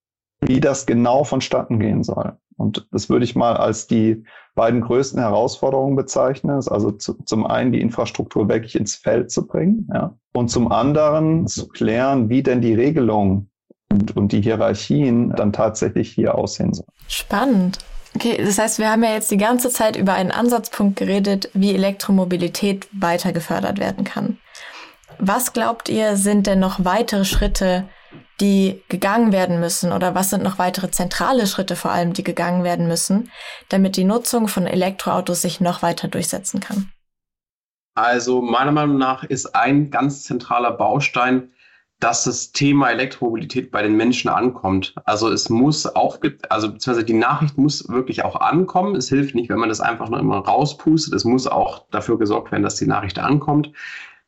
wie 0.40 0.60
das 0.60 0.86
genau 0.86 1.24
vonstatten 1.24 1.78
gehen 1.78 2.02
soll. 2.02 2.36
Und 2.56 2.86
das 2.92 3.08
würde 3.08 3.24
ich 3.24 3.34
mal 3.34 3.56
als 3.56 3.86
die 3.86 4.22
beiden 4.54 4.82
größten 4.82 5.18
Herausforderungen 5.18 5.96
bezeichnen. 5.96 6.60
Also 6.68 6.90
zu, 6.90 7.14
zum 7.24 7.46
einen 7.46 7.72
die 7.72 7.80
Infrastruktur 7.80 8.48
wirklich 8.50 8.74
ins 8.74 8.96
Feld 8.96 9.30
zu 9.30 9.46
bringen, 9.46 9.88
ja, 9.94 10.14
und 10.34 10.50
zum 10.50 10.70
anderen 10.70 11.46
zu 11.46 11.68
klären, 11.68 12.28
wie 12.28 12.42
denn 12.42 12.60
die 12.60 12.74
Regelung 12.74 13.48
und, 13.90 14.14
und 14.16 14.32
die 14.32 14.42
Hierarchien 14.42 15.30
dann 15.30 15.54
tatsächlich 15.54 16.10
hier 16.12 16.34
aussehen 16.34 16.74
sollen. 16.74 16.88
Spannend. 17.08 17.78
Okay, 18.14 18.36
das 18.44 18.58
heißt, 18.58 18.78
wir 18.78 18.90
haben 18.90 19.04
ja 19.04 19.12
jetzt 19.12 19.30
die 19.30 19.36
ganze 19.36 19.70
Zeit 19.70 19.96
über 19.96 20.12
einen 20.12 20.32
Ansatzpunkt 20.32 20.96
geredet, 20.96 21.48
wie 21.54 21.74
Elektromobilität 21.74 22.88
weiter 22.92 23.32
gefördert 23.32 23.78
werden 23.78 24.04
kann. 24.04 24.29
Was 25.22 25.52
glaubt 25.52 25.90
ihr, 25.90 26.16
sind 26.16 26.46
denn 26.46 26.60
noch 26.60 26.82
weitere 26.82 27.26
Schritte, 27.26 27.86
die 28.40 28.82
gegangen 28.88 29.32
werden 29.32 29.60
müssen 29.60 29.92
oder 29.92 30.14
was 30.14 30.30
sind 30.30 30.42
noch 30.42 30.58
weitere 30.58 30.90
zentrale 30.90 31.46
Schritte 31.46 31.76
vor 31.76 31.90
allem, 31.90 32.14
die 32.14 32.24
gegangen 32.24 32.64
werden 32.64 32.88
müssen, 32.88 33.30
damit 33.68 33.96
die 33.96 34.04
Nutzung 34.04 34.48
von 34.48 34.66
Elektroautos 34.66 35.42
sich 35.42 35.60
noch 35.60 35.82
weiter 35.82 36.08
durchsetzen 36.08 36.60
kann? 36.60 36.90
Also 37.94 38.40
meiner 38.40 38.72
Meinung 38.72 38.96
nach 38.96 39.22
ist 39.24 39.54
ein 39.54 39.90
ganz 39.90 40.22
zentraler 40.22 40.70
Baustein, 40.70 41.50
dass 41.98 42.24
das 42.24 42.52
Thema 42.52 42.90
Elektromobilität 42.90 43.70
bei 43.70 43.82
den 43.82 43.94
Menschen 43.94 44.30
ankommt. 44.30 44.94
Also 45.04 45.30
es 45.30 45.50
muss 45.50 45.84
auch, 45.84 46.16
also 46.48 46.72
beziehungsweise 46.72 47.04
die 47.04 47.12
Nachricht 47.12 47.58
muss 47.58 47.86
wirklich 47.90 48.24
auch 48.24 48.36
ankommen. 48.36 48.96
Es 48.96 49.10
hilft 49.10 49.34
nicht, 49.34 49.50
wenn 49.50 49.58
man 49.58 49.68
das 49.68 49.82
einfach 49.82 50.08
nur 50.08 50.18
immer 50.18 50.38
rauspustet. 50.38 51.12
Es 51.12 51.26
muss 51.26 51.46
auch 51.46 51.84
dafür 51.90 52.18
gesorgt 52.18 52.52
werden, 52.52 52.62
dass 52.62 52.76
die 52.76 52.86
Nachricht 52.86 53.18
ankommt 53.18 53.70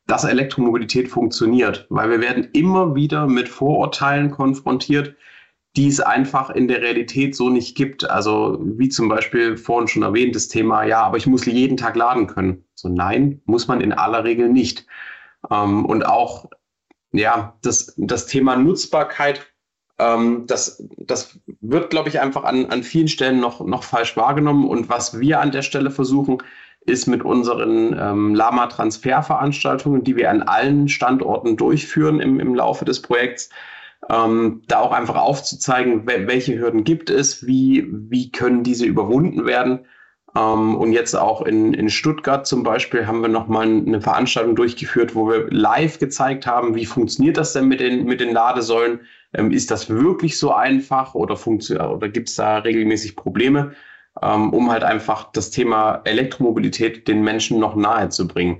dass 0.07 0.25
Elektromobilität 0.25 1.09
funktioniert, 1.09 1.87
weil 1.89 2.11
wir 2.11 2.21
werden 2.21 2.49
immer 2.53 2.95
wieder 2.95 3.27
mit 3.27 3.49
Vorurteilen 3.49 4.31
konfrontiert, 4.31 5.15
die 5.77 5.89
es 5.89 6.01
einfach 6.01 6.51
in 6.51 6.69
der 6.69 6.83
Realität 6.83 7.35
so 7.35 7.49
nicht 7.49 7.77
gibt. 7.77 8.09
Also 8.09 8.59
wie 8.61 8.89
zum 8.89 9.09
Beispiel 9.09 9.57
vorhin 9.57 9.89
schon 9.89 10.03
erwähnt, 10.03 10.35
das 10.35 10.49
Thema, 10.49 10.85
ja, 10.85 11.03
aber 11.03 11.17
ich 11.17 11.27
muss 11.27 11.47
jeden 11.47 11.77
Tag 11.77 11.97
laden 11.97 12.27
können. 12.27 12.65
So 12.75 12.89
nein, 12.89 13.41
muss 13.47 13.69
man 13.69 13.81
in 13.81 13.93
aller 13.93 14.25
Regel 14.25 14.49
nicht. 14.49 14.87
Ähm, 15.51 15.87
und 15.87 16.05
auch, 16.05 16.51
ja, 17.13 17.57
das, 17.63 17.95
das 17.97 18.27
Thema 18.27 18.57
Nutzbarkeit, 18.57 19.47
ähm, 19.99 20.45
das, 20.47 20.85
das 20.99 21.39
wird, 21.61 21.91
glaube 21.91 22.09
ich, 22.11 22.21
einfach 22.21 22.45
an, 22.45 22.67
an 22.67 22.83
vielen 22.83 23.09
Stellen 23.09 23.41
noch, 23.41 23.65
noch 23.65 23.85
falsch 23.85 24.17
wahrgenommen. 24.17 24.69
Und 24.69 24.89
was 24.91 25.21
wir 25.21 25.41
an 25.41 25.53
der 25.53 25.63
Stelle 25.63 25.91
versuchen, 25.91 26.39
ist 26.87 27.07
mit 27.07 27.25
unseren 27.25 27.97
ähm, 27.99 28.35
Lama-Transferveranstaltungen, 28.35 30.03
die 30.03 30.17
wir 30.17 30.31
an 30.31 30.43
allen 30.43 30.89
Standorten 30.89 31.57
durchführen 31.57 32.21
im, 32.21 32.41
im 32.41 32.55
Laufe 32.55 32.85
des 32.85 33.03
Projekts, 33.03 33.51
ähm, 34.11 34.63
da 34.67 34.81
auch 34.81 34.93
einfach 34.93 35.17
aufzuzeigen, 35.17 36.07
welche 36.07 36.59
Hürden 36.59 36.85
gibt 36.85 37.09
es, 37.09 37.47
wie, 37.47 37.87
wie 37.89 38.33
können 38.33 38.65
diese 38.65 38.85
überwunden 38.85 39.47
werden. 39.47 39.87
Ähm, 40.37 40.77
und 40.77 40.93
jetzt 40.93 41.15
auch 41.15 41.43
in, 41.43 41.75
in 41.75 41.89
Stuttgart 41.89 42.47
zum 42.47 42.63
Beispiel 42.63 43.07
haben 43.07 43.21
wir 43.21 43.29
nochmal 43.29 43.67
eine 43.67 44.01
Veranstaltung 44.01 44.57
durchgeführt, 44.57 45.15
wo 45.15 45.29
wir 45.29 45.47
live 45.51 45.99
gezeigt 45.99 46.47
haben, 46.47 46.75
wie 46.75 46.87
funktioniert 46.87 47.37
das 47.37 47.53
denn 47.53 47.69
mit 47.69 47.81
den, 47.81 48.05
mit 48.05 48.21
den 48.21 48.33
Ladesäulen? 48.33 49.01
Ähm, 49.35 49.53
ist 49.53 49.71
das 49.71 49.89
wirklich 49.89 50.39
so 50.39 50.53
einfach 50.53 51.15
oder, 51.15 51.39
oder 51.47 52.09
gibt 52.09 52.29
es 52.29 52.37
da 52.37 52.59
regelmäßig 52.59 53.15
Probleme? 53.15 53.73
Ähm, 54.21 54.53
um 54.53 54.71
halt 54.71 54.85
einfach 54.85 55.33
das 55.33 55.51
Thema 55.51 56.03
Elektromobilität 56.05 57.09
den 57.09 57.23
Menschen 57.23 57.59
noch 57.59 57.75
nahe 57.77 58.09
zu 58.11 58.29
bringen. 58.29 58.59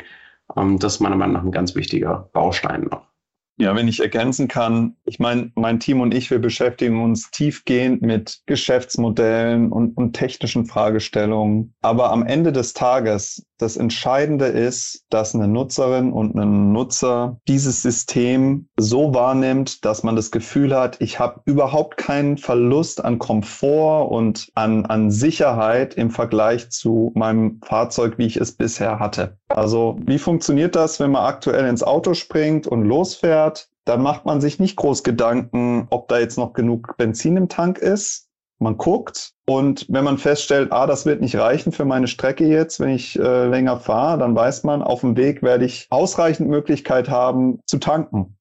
Ähm, 0.57 0.79
das 0.79 0.95
ist 0.95 1.01
meiner 1.01 1.17
Meinung 1.17 1.35
nach 1.35 1.45
ein 1.45 1.53
ganz 1.53 1.75
wichtiger 1.75 2.31
Baustein 2.33 2.89
noch. 2.91 3.12
Ja, 3.59 3.77
wenn 3.77 3.87
ich 3.87 4.01
ergänzen 4.01 4.49
kann, 4.49 4.97
ich 5.05 5.19
meine, 5.19 5.53
mein 5.55 5.79
Team 5.79 6.01
und 6.01 6.15
ich, 6.15 6.31
wir 6.31 6.39
beschäftigen 6.39 7.03
uns 7.03 7.31
tiefgehend 7.31 8.03
mit 8.03 8.41
Geschäftsmodellen 8.47 9.71
und, 9.71 9.97
und 9.97 10.15
technischen 10.15 10.67
Fragestellungen. 10.67 11.75
Aber 11.83 12.11
am 12.11 12.25
Ende 12.25 12.53
des 12.53 12.73
Tages, 12.73 13.47
das 13.59 13.77
Entscheidende 13.77 14.47
ist, 14.47 15.05
dass 15.11 15.35
eine 15.35 15.47
Nutzerin 15.47 16.13
und 16.13 16.35
ein 16.35 16.73
Nutzer 16.73 17.39
dieses 17.47 17.83
System 17.83 18.69
so 18.77 19.15
wahrnimmt, 19.15 19.85
dass 19.85 20.03
man 20.03 20.17
das 20.17 20.31
Gefühl 20.31 20.75
hat, 20.75 21.01
ich 21.01 21.21
habe 21.21 21.43
überhaupt 21.45 21.97
keinen 21.97 22.39
Verlust 22.39 23.05
an 23.05 23.19
Komfort 23.19 24.11
und 24.11 24.49
an, 24.55 24.87
an 24.87 25.11
Sicherheit 25.11 25.95
im 25.95 26.11
Vergleich 26.11 26.71
zu 26.71 27.13
meinem 27.15 27.61
Fahrzeug, 27.65 28.15
wie 28.17 28.27
ich 28.27 28.37
es 28.37 28.53
bisher 28.53 28.99
hatte. 28.99 29.37
Also 29.49 29.97
wie 30.07 30.19
funktioniert 30.19 30.75
das, 30.75 30.99
wenn 30.99 31.13
man 31.13 31.27
aktuell 31.27 31.67
ins 31.69 31.83
Auto 31.83 32.15
springt 32.15 32.67
und 32.67 32.85
losfährt? 32.85 33.42
Dann 33.85 34.03
macht 34.03 34.25
man 34.25 34.41
sich 34.41 34.59
nicht 34.59 34.77
groß 34.77 35.03
Gedanken, 35.03 35.87
ob 35.91 36.09
da 36.09 36.19
jetzt 36.19 36.39
noch 36.39 36.53
genug 36.53 36.97
Benzin 36.97 37.37
im 37.37 37.49
Tank 37.49 37.79
ist. 37.79 38.29
Man 38.59 38.77
guckt 38.77 39.33
und 39.45 39.87
wenn 39.89 40.05
man 40.05 40.19
feststellt, 40.19 40.71
ah, 40.71 40.87
das 40.87 41.05
wird 41.05 41.21
nicht 41.21 41.37
reichen 41.37 41.73
für 41.73 41.85
meine 41.85 42.07
Strecke 42.07 42.47
jetzt, 42.47 42.79
wenn 42.79 42.91
ich 42.91 43.19
äh, 43.19 43.47
länger 43.47 43.77
fahre, 43.79 44.19
dann 44.19 44.37
weiß 44.37 44.63
man, 44.63 44.83
auf 44.83 45.01
dem 45.01 45.17
Weg 45.17 45.43
werde 45.43 45.65
ich 45.65 45.89
ausreichend 45.91 46.49
Möglichkeit 46.49 47.11
haben 47.11 47.59
zu 47.67 47.79
tanken. 47.79 48.37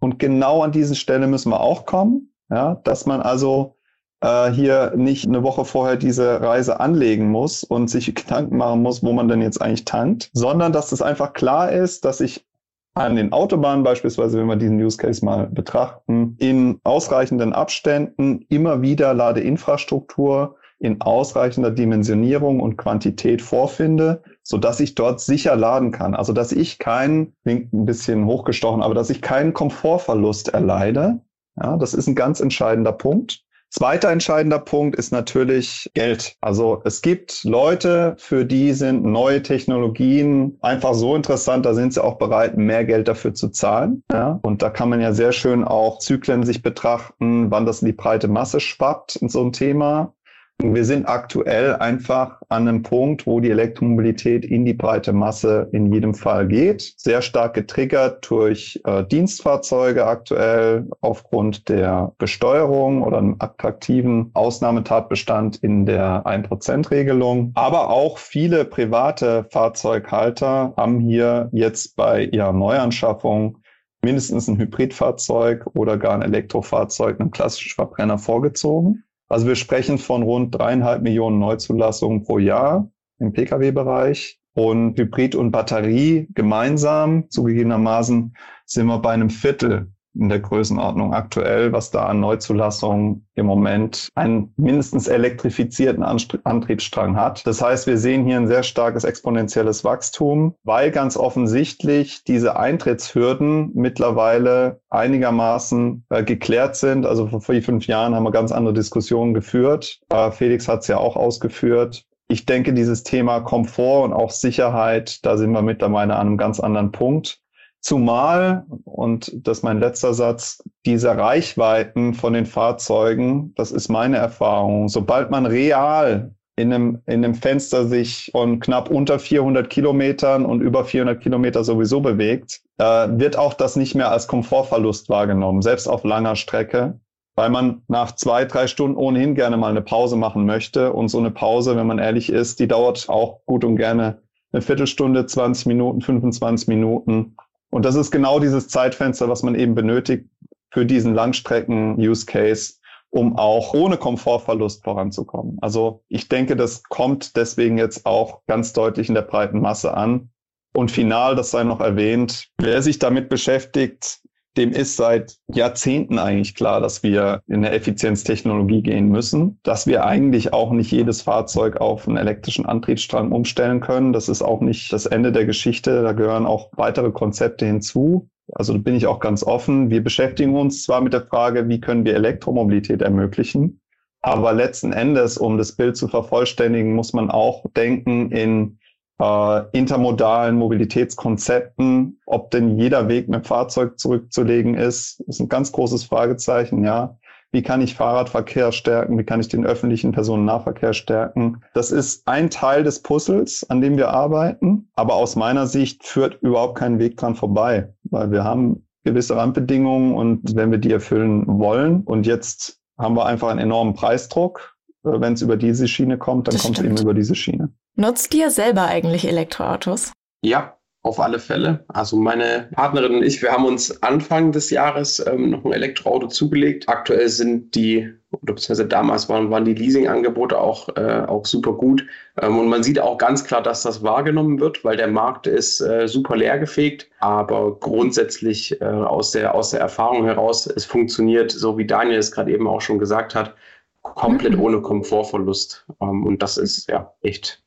Und 0.00 0.18
genau 0.18 0.62
an 0.62 0.72
diese 0.72 0.94
Stelle 0.94 1.26
müssen 1.26 1.50
wir 1.50 1.60
auch 1.60 1.84
kommen, 1.84 2.32
ja, 2.48 2.76
dass 2.84 3.04
man 3.04 3.20
also 3.20 3.76
äh, 4.20 4.50
hier 4.50 4.92
nicht 4.96 5.26
eine 5.26 5.42
Woche 5.42 5.64
vorher 5.64 5.96
diese 5.96 6.40
Reise 6.40 6.80
anlegen 6.80 7.30
muss 7.30 7.64
und 7.64 7.88
sich 7.88 8.14
Gedanken 8.14 8.56
machen 8.56 8.82
muss, 8.82 9.02
wo 9.02 9.12
man 9.12 9.28
denn 9.28 9.42
jetzt 9.42 9.60
eigentlich 9.60 9.84
tankt, 9.84 10.30
sondern 10.32 10.72
dass 10.72 10.92
es 10.92 11.02
einfach 11.02 11.32
klar 11.32 11.70
ist, 11.70 12.04
dass 12.04 12.20
ich 12.20 12.46
an 12.94 13.16
den 13.16 13.32
Autobahnen 13.32 13.84
beispielsweise, 13.84 14.38
wenn 14.38 14.46
wir 14.46 14.56
diesen 14.56 14.82
Use 14.82 14.96
Case 14.96 15.24
mal 15.24 15.46
betrachten, 15.46 16.36
in 16.38 16.80
ausreichenden 16.84 17.52
Abständen 17.52 18.44
immer 18.48 18.82
wieder 18.82 19.14
Ladeinfrastruktur 19.14 20.56
in 20.80 21.00
ausreichender 21.02 21.70
Dimensionierung 21.70 22.58
und 22.60 22.78
Quantität 22.78 23.42
vorfinde, 23.42 24.22
so 24.42 24.56
dass 24.56 24.80
ich 24.80 24.94
dort 24.94 25.20
sicher 25.20 25.54
laden 25.54 25.92
kann. 25.92 26.14
Also 26.14 26.32
dass 26.32 26.52
ich 26.52 26.78
keinen, 26.78 27.34
klingt 27.42 27.72
ein 27.72 27.84
bisschen 27.84 28.24
hochgestochen, 28.24 28.82
aber 28.82 28.94
dass 28.94 29.10
ich 29.10 29.20
keinen 29.20 29.52
Komfortverlust 29.52 30.48
erleide. 30.48 31.20
Ja, 31.60 31.76
das 31.76 31.92
ist 31.92 32.06
ein 32.06 32.14
ganz 32.14 32.40
entscheidender 32.40 32.92
Punkt 32.92 33.44
Zweiter 33.70 34.10
entscheidender 34.10 34.58
Punkt 34.58 34.96
ist 34.96 35.12
natürlich 35.12 35.88
Geld. 35.94 36.36
Also 36.40 36.82
es 36.84 37.02
gibt 37.02 37.44
Leute, 37.44 38.16
für 38.18 38.44
die 38.44 38.72
sind 38.72 39.04
neue 39.04 39.42
Technologien 39.42 40.58
einfach 40.60 40.92
so 40.92 41.14
interessant, 41.14 41.64
da 41.64 41.72
sind 41.72 41.94
sie 41.94 42.02
auch 42.02 42.18
bereit, 42.18 42.56
mehr 42.56 42.84
Geld 42.84 43.06
dafür 43.06 43.32
zu 43.32 43.48
zahlen. 43.50 44.02
Ja? 44.10 44.40
Und 44.42 44.62
da 44.62 44.70
kann 44.70 44.88
man 44.88 45.00
ja 45.00 45.12
sehr 45.12 45.30
schön 45.30 45.62
auch 45.62 46.00
Zyklen 46.00 46.44
sich 46.44 46.62
betrachten, 46.62 47.52
wann 47.52 47.64
das 47.64 47.80
in 47.80 47.86
die 47.86 47.92
breite 47.92 48.26
Masse 48.26 48.58
schwappt 48.58 49.14
in 49.16 49.28
so 49.28 49.44
ein 49.44 49.52
Thema. 49.52 50.14
Wir 50.62 50.84
sind 50.84 51.06
aktuell 51.08 51.76
einfach 51.76 52.42
an 52.50 52.68
einem 52.68 52.82
Punkt, 52.82 53.26
wo 53.26 53.40
die 53.40 53.50
Elektromobilität 53.50 54.44
in 54.44 54.66
die 54.66 54.74
breite 54.74 55.14
Masse 55.14 55.68
in 55.72 55.90
jedem 55.90 56.12
Fall 56.12 56.46
geht. 56.48 56.92
Sehr 56.98 57.22
stark 57.22 57.54
getriggert 57.54 58.28
durch 58.28 58.78
äh, 58.84 59.02
Dienstfahrzeuge 59.04 60.06
aktuell 60.06 60.86
aufgrund 61.00 61.70
der 61.70 62.12
Besteuerung 62.18 63.02
oder 63.02 63.18
einem 63.18 63.36
attraktiven 63.38 64.30
Ausnahmetatbestand 64.34 65.56
in 65.56 65.86
der 65.86 66.26
1%-Regelung. 66.26 67.52
Aber 67.54 67.88
auch 67.88 68.18
viele 68.18 68.66
private 68.66 69.46
Fahrzeughalter 69.50 70.74
haben 70.76 71.00
hier 71.00 71.48
jetzt 71.52 71.96
bei 71.96 72.24
ihrer 72.24 72.52
Neuanschaffung 72.52 73.56
mindestens 74.02 74.46
ein 74.46 74.58
Hybridfahrzeug 74.58 75.66
oder 75.74 75.96
gar 75.96 76.14
ein 76.14 76.22
Elektrofahrzeug, 76.22 77.18
einen 77.18 77.30
klassischen 77.30 77.74
Verbrenner 77.74 78.18
vorgezogen. 78.18 79.04
Also 79.30 79.46
wir 79.46 79.54
sprechen 79.54 79.98
von 79.98 80.24
rund 80.24 80.54
dreieinhalb 80.56 81.02
Millionen 81.02 81.38
Neuzulassungen 81.38 82.24
pro 82.24 82.38
Jahr 82.38 82.90
im 83.18 83.32
Pkw-Bereich. 83.32 84.38
Und 84.52 84.98
Hybrid 84.98 85.36
und 85.36 85.52
Batterie 85.52 86.26
gemeinsam, 86.34 87.30
zugegebenermaßen, 87.30 88.34
sind 88.66 88.86
wir 88.86 88.98
bei 88.98 89.12
einem 89.12 89.30
Viertel 89.30 89.92
in 90.14 90.28
der 90.28 90.40
Größenordnung 90.40 91.14
aktuell, 91.14 91.72
was 91.72 91.90
da 91.90 92.06
an 92.06 92.20
Neuzulassungen 92.20 93.26
im 93.34 93.46
Moment 93.46 94.08
einen 94.14 94.52
mindestens 94.56 95.08
elektrifizierten 95.08 96.02
Antriebsstrang 96.02 97.16
hat. 97.16 97.46
Das 97.46 97.62
heißt, 97.62 97.86
wir 97.86 97.96
sehen 97.96 98.24
hier 98.24 98.36
ein 98.36 98.48
sehr 98.48 98.62
starkes 98.62 99.04
exponentielles 99.04 99.84
Wachstum, 99.84 100.54
weil 100.64 100.90
ganz 100.90 101.16
offensichtlich 101.16 102.24
diese 102.24 102.56
Eintrittshürden 102.56 103.70
mittlerweile 103.74 104.80
einigermaßen 104.90 106.04
äh, 106.10 106.24
geklärt 106.24 106.76
sind. 106.76 107.06
Also 107.06 107.28
vor 107.28 107.40
vier, 107.40 107.62
fünf 107.62 107.86
Jahren 107.86 108.14
haben 108.14 108.24
wir 108.24 108.32
ganz 108.32 108.52
andere 108.52 108.74
Diskussionen 108.74 109.34
geführt. 109.34 110.00
Äh, 110.10 110.30
Felix 110.32 110.68
hat 110.68 110.80
es 110.80 110.88
ja 110.88 110.98
auch 110.98 111.16
ausgeführt. 111.16 112.04
Ich 112.28 112.46
denke, 112.46 112.72
dieses 112.72 113.02
Thema 113.02 113.40
Komfort 113.40 114.04
und 114.04 114.12
auch 114.12 114.30
Sicherheit, 114.30 115.24
da 115.26 115.36
sind 115.36 115.50
wir 115.50 115.62
mittlerweile 115.62 116.14
an 116.14 116.28
einem 116.28 116.36
ganz 116.36 116.60
anderen 116.60 116.92
Punkt. 116.92 117.39
Zumal, 117.80 118.66
und 118.84 119.32
das 119.46 119.58
ist 119.58 119.64
mein 119.64 119.80
letzter 119.80 120.12
Satz, 120.12 120.62
diese 120.84 121.16
Reichweiten 121.16 122.14
von 122.14 122.34
den 122.34 122.44
Fahrzeugen, 122.46 123.54
das 123.56 123.72
ist 123.72 123.88
meine 123.88 124.18
Erfahrung, 124.18 124.88
sobald 124.88 125.30
man 125.30 125.46
real 125.46 126.34
in 126.56 126.72
einem, 126.72 127.02
in 127.06 127.24
einem 127.24 127.34
Fenster 127.34 127.86
sich 127.86 128.28
von 128.32 128.60
knapp 128.60 128.90
unter 128.90 129.18
400 129.18 129.70
Kilometern 129.70 130.44
und 130.44 130.60
über 130.60 130.84
400 130.84 131.20
Kilometer 131.22 131.64
sowieso 131.64 132.00
bewegt, 132.00 132.60
äh, 132.78 132.84
wird 132.84 133.38
auch 133.38 133.54
das 133.54 133.76
nicht 133.76 133.94
mehr 133.94 134.10
als 134.10 134.26
Komfortverlust 134.26 135.08
wahrgenommen, 135.08 135.62
selbst 135.62 135.86
auf 135.86 136.04
langer 136.04 136.36
Strecke, 136.36 137.00
weil 137.34 137.48
man 137.48 137.82
nach 137.88 138.14
zwei, 138.14 138.44
drei 138.44 138.66
Stunden 138.66 138.96
ohnehin 138.96 139.34
gerne 139.34 139.56
mal 139.56 139.70
eine 139.70 139.80
Pause 139.80 140.16
machen 140.16 140.44
möchte. 140.44 140.92
Und 140.92 141.08
so 141.08 141.18
eine 141.18 141.30
Pause, 141.30 141.76
wenn 141.76 141.86
man 141.86 141.98
ehrlich 141.98 142.30
ist, 142.30 142.60
die 142.60 142.68
dauert 142.68 143.08
auch 143.08 143.40
gut 143.46 143.64
und 143.64 143.76
gerne 143.76 144.20
eine 144.52 144.60
Viertelstunde, 144.60 145.26
20 145.26 145.66
Minuten, 145.66 146.02
25 146.02 146.68
Minuten. 146.68 147.36
Und 147.70 147.84
das 147.84 147.94
ist 147.94 148.10
genau 148.10 148.40
dieses 148.40 148.68
Zeitfenster, 148.68 149.28
was 149.28 149.42
man 149.42 149.54
eben 149.54 149.74
benötigt 149.74 150.28
für 150.72 150.84
diesen 150.86 151.14
Langstrecken-Use-Case, 151.14 152.74
um 153.10 153.36
auch 153.36 153.74
ohne 153.74 153.96
Komfortverlust 153.96 154.84
voranzukommen. 154.84 155.58
Also 155.60 156.02
ich 156.08 156.28
denke, 156.28 156.56
das 156.56 156.82
kommt 156.84 157.36
deswegen 157.36 157.78
jetzt 157.78 158.06
auch 158.06 158.42
ganz 158.46 158.72
deutlich 158.72 159.08
in 159.08 159.14
der 159.14 159.22
breiten 159.22 159.60
Masse 159.60 159.94
an. 159.94 160.30
Und 160.72 160.92
final, 160.92 161.34
das 161.34 161.50
sei 161.50 161.64
noch 161.64 161.80
erwähnt, 161.80 162.48
wer 162.58 162.82
sich 162.82 163.00
damit 163.00 163.28
beschäftigt, 163.28 164.20
dem 164.60 164.72
ist 164.72 164.96
seit 164.96 165.38
Jahrzehnten 165.48 166.18
eigentlich 166.18 166.54
klar, 166.54 166.82
dass 166.82 167.02
wir 167.02 167.42
in 167.46 167.64
eine 167.64 167.70
Effizienztechnologie 167.70 168.82
gehen 168.82 169.08
müssen, 169.08 169.58
dass 169.62 169.86
wir 169.86 170.04
eigentlich 170.04 170.52
auch 170.52 170.70
nicht 170.72 170.92
jedes 170.92 171.22
Fahrzeug 171.22 171.80
auf 171.80 172.06
einen 172.06 172.18
elektrischen 172.18 172.66
Antriebsstrang 172.66 173.32
umstellen 173.32 173.80
können. 173.80 174.12
Das 174.12 174.28
ist 174.28 174.42
auch 174.42 174.60
nicht 174.60 174.92
das 174.92 175.06
Ende 175.06 175.32
der 175.32 175.46
Geschichte. 175.46 176.02
Da 176.02 176.12
gehören 176.12 176.44
auch 176.44 176.70
weitere 176.76 177.10
Konzepte 177.10 177.64
hinzu. 177.64 178.28
Also 178.52 178.78
bin 178.78 178.96
ich 178.96 179.06
auch 179.06 179.20
ganz 179.20 179.42
offen. 179.42 179.88
Wir 179.88 180.04
beschäftigen 180.04 180.54
uns 180.54 180.82
zwar 180.82 181.00
mit 181.00 181.14
der 181.14 181.26
Frage, 181.26 181.68
wie 181.68 181.80
können 181.80 182.04
wir 182.04 182.14
Elektromobilität 182.14 183.00
ermöglichen, 183.00 183.80
aber 184.20 184.52
letzten 184.52 184.92
Endes, 184.92 185.38
um 185.38 185.56
das 185.56 185.72
Bild 185.72 185.96
zu 185.96 186.06
vervollständigen, 186.06 186.94
muss 186.94 187.14
man 187.14 187.30
auch 187.30 187.64
denken 187.74 188.30
in 188.30 188.78
äh, 189.20 189.62
intermodalen 189.72 190.56
Mobilitätskonzepten, 190.56 192.20
ob 192.26 192.50
denn 192.50 192.78
jeder 192.78 193.08
Weg 193.08 193.28
mit 193.28 193.46
Fahrzeug 193.46 193.98
zurückzulegen 193.98 194.74
ist, 194.74 195.20
ist 195.20 195.40
ein 195.40 195.48
ganz 195.48 195.72
großes 195.72 196.04
Fragezeichen, 196.04 196.84
ja. 196.84 197.16
Wie 197.52 197.62
kann 197.62 197.80
ich 197.80 197.96
Fahrradverkehr 197.96 198.70
stärken? 198.70 199.18
Wie 199.18 199.24
kann 199.24 199.40
ich 199.40 199.48
den 199.48 199.66
öffentlichen 199.66 200.12
Personennahverkehr 200.12 200.92
stärken? 200.92 201.62
Das 201.74 201.90
ist 201.90 202.22
ein 202.28 202.48
Teil 202.48 202.84
des 202.84 203.02
Puzzles, 203.02 203.68
an 203.68 203.80
dem 203.80 203.96
wir 203.96 204.10
arbeiten. 204.10 204.88
Aber 204.94 205.14
aus 205.14 205.34
meiner 205.34 205.66
Sicht 205.66 206.04
führt 206.04 206.40
überhaupt 206.42 206.78
kein 206.78 207.00
Weg 207.00 207.16
dran 207.16 207.34
vorbei, 207.34 207.92
weil 208.04 208.30
wir 208.30 208.44
haben 208.44 208.86
gewisse 209.02 209.34
Randbedingungen 209.34 210.14
und 210.14 210.54
wenn 210.54 210.70
wir 210.70 210.78
die 210.78 210.92
erfüllen 210.92 211.44
wollen 211.46 212.02
und 212.02 212.24
jetzt 212.24 212.78
haben 212.96 213.16
wir 213.16 213.26
einfach 213.26 213.48
einen 213.48 213.58
enormen 213.58 213.94
Preisdruck, 213.94 214.76
äh, 215.04 215.20
wenn 215.20 215.32
es 215.32 215.42
über 215.42 215.56
diese 215.56 215.88
Schiene 215.88 216.18
kommt, 216.18 216.46
dann 216.46 216.56
kommt 216.56 216.78
es 216.78 216.84
eben 216.84 216.98
über 216.98 217.14
diese 217.14 217.34
Schiene. 217.34 217.72
Nutzt 218.00 218.34
ihr 218.34 218.50
selber 218.50 218.86
eigentlich 218.86 219.28
Elektroautos? 219.28 220.12
Ja, 220.42 220.78
auf 221.02 221.20
alle 221.20 221.38
Fälle. 221.38 221.84
Also 221.88 222.16
meine 222.16 222.70
Partnerin 222.72 223.16
und 223.16 223.22
ich, 223.22 223.42
wir 223.42 223.52
haben 223.52 223.66
uns 223.66 224.02
Anfang 224.02 224.52
des 224.52 224.70
Jahres 224.70 225.22
ähm, 225.26 225.50
noch 225.50 225.66
ein 225.66 225.74
Elektroauto 225.74 226.28
zugelegt. 226.28 226.88
Aktuell 226.88 227.28
sind 227.28 227.74
die, 227.74 228.10
oder 228.30 228.54
beziehungsweise 228.54 228.86
damals 228.86 229.28
waren, 229.28 229.50
waren 229.50 229.66
die 229.66 229.74
Leasingangebote 229.74 230.58
auch, 230.58 230.88
äh, 230.96 231.26
auch 231.28 231.44
super 231.44 231.74
gut. 231.74 232.06
Ähm, 232.40 232.58
und 232.58 232.68
man 232.70 232.82
sieht 232.82 232.98
auch 232.98 233.18
ganz 233.18 233.44
klar, 233.44 233.62
dass 233.62 233.82
das 233.82 234.02
wahrgenommen 234.02 234.60
wird, 234.60 234.82
weil 234.82 234.96
der 234.96 235.08
Markt 235.08 235.46
ist 235.46 235.82
äh, 235.82 236.08
super 236.08 236.36
leergefegt. 236.36 237.06
Aber 237.18 237.78
grundsätzlich 237.80 238.80
äh, 238.80 238.84
aus, 238.86 239.32
der, 239.32 239.54
aus 239.54 239.72
der 239.72 239.80
Erfahrung 239.80 240.24
heraus, 240.24 240.66
es 240.66 240.86
funktioniert, 240.86 241.50
so 241.50 241.76
wie 241.76 241.86
Daniel 241.86 242.18
es 242.18 242.32
gerade 242.32 242.50
eben 242.50 242.66
auch 242.66 242.80
schon 242.80 242.98
gesagt 242.98 243.34
hat, 243.34 243.54
komplett 244.00 244.54
mhm. 244.54 244.62
ohne 244.62 244.80
Komfortverlust. 244.80 245.84
Ähm, 246.00 246.24
und 246.24 246.42
das 246.42 246.56
ist 246.56 246.88
ja 246.88 247.12
echt 247.20 247.62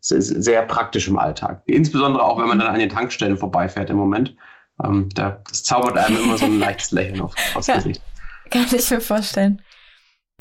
sehr 0.00 0.62
praktisch 0.62 1.08
im 1.08 1.18
Alltag. 1.18 1.62
Insbesondere 1.66 2.22
auch, 2.22 2.38
wenn 2.38 2.48
man 2.48 2.58
dann 2.58 2.68
an 2.68 2.78
den 2.78 2.88
Tankstellen 2.88 3.36
vorbeifährt 3.36 3.90
im 3.90 3.96
Moment. 3.96 4.36
Ähm, 4.82 5.08
da, 5.14 5.42
das 5.48 5.64
zaubert 5.64 5.96
einem 5.96 6.22
immer 6.22 6.38
so 6.38 6.44
ein 6.44 6.58
leichtes 6.60 6.92
Lächeln 6.92 7.20
auf, 7.20 7.34
aufs 7.54 7.66
ja, 7.66 7.76
Gesicht. 7.76 8.02
Kann 8.50 8.66
ich 8.72 8.90
mir 8.90 9.00
vorstellen. 9.00 9.60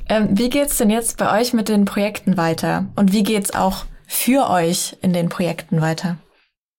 Ähm, 0.09 0.29
wie 0.31 0.49
geht's 0.49 0.77
denn 0.77 0.89
jetzt 0.89 1.17
bei 1.17 1.39
euch 1.39 1.53
mit 1.53 1.69
den 1.69 1.85
Projekten 1.85 2.37
weiter? 2.37 2.85
Und 2.95 3.11
wie 3.11 3.23
geht's 3.23 3.53
auch 3.53 3.85
für 4.07 4.49
euch 4.49 4.97
in 5.01 5.11
den 5.11 5.29
Projekten 5.29 5.81
weiter? 5.81 6.17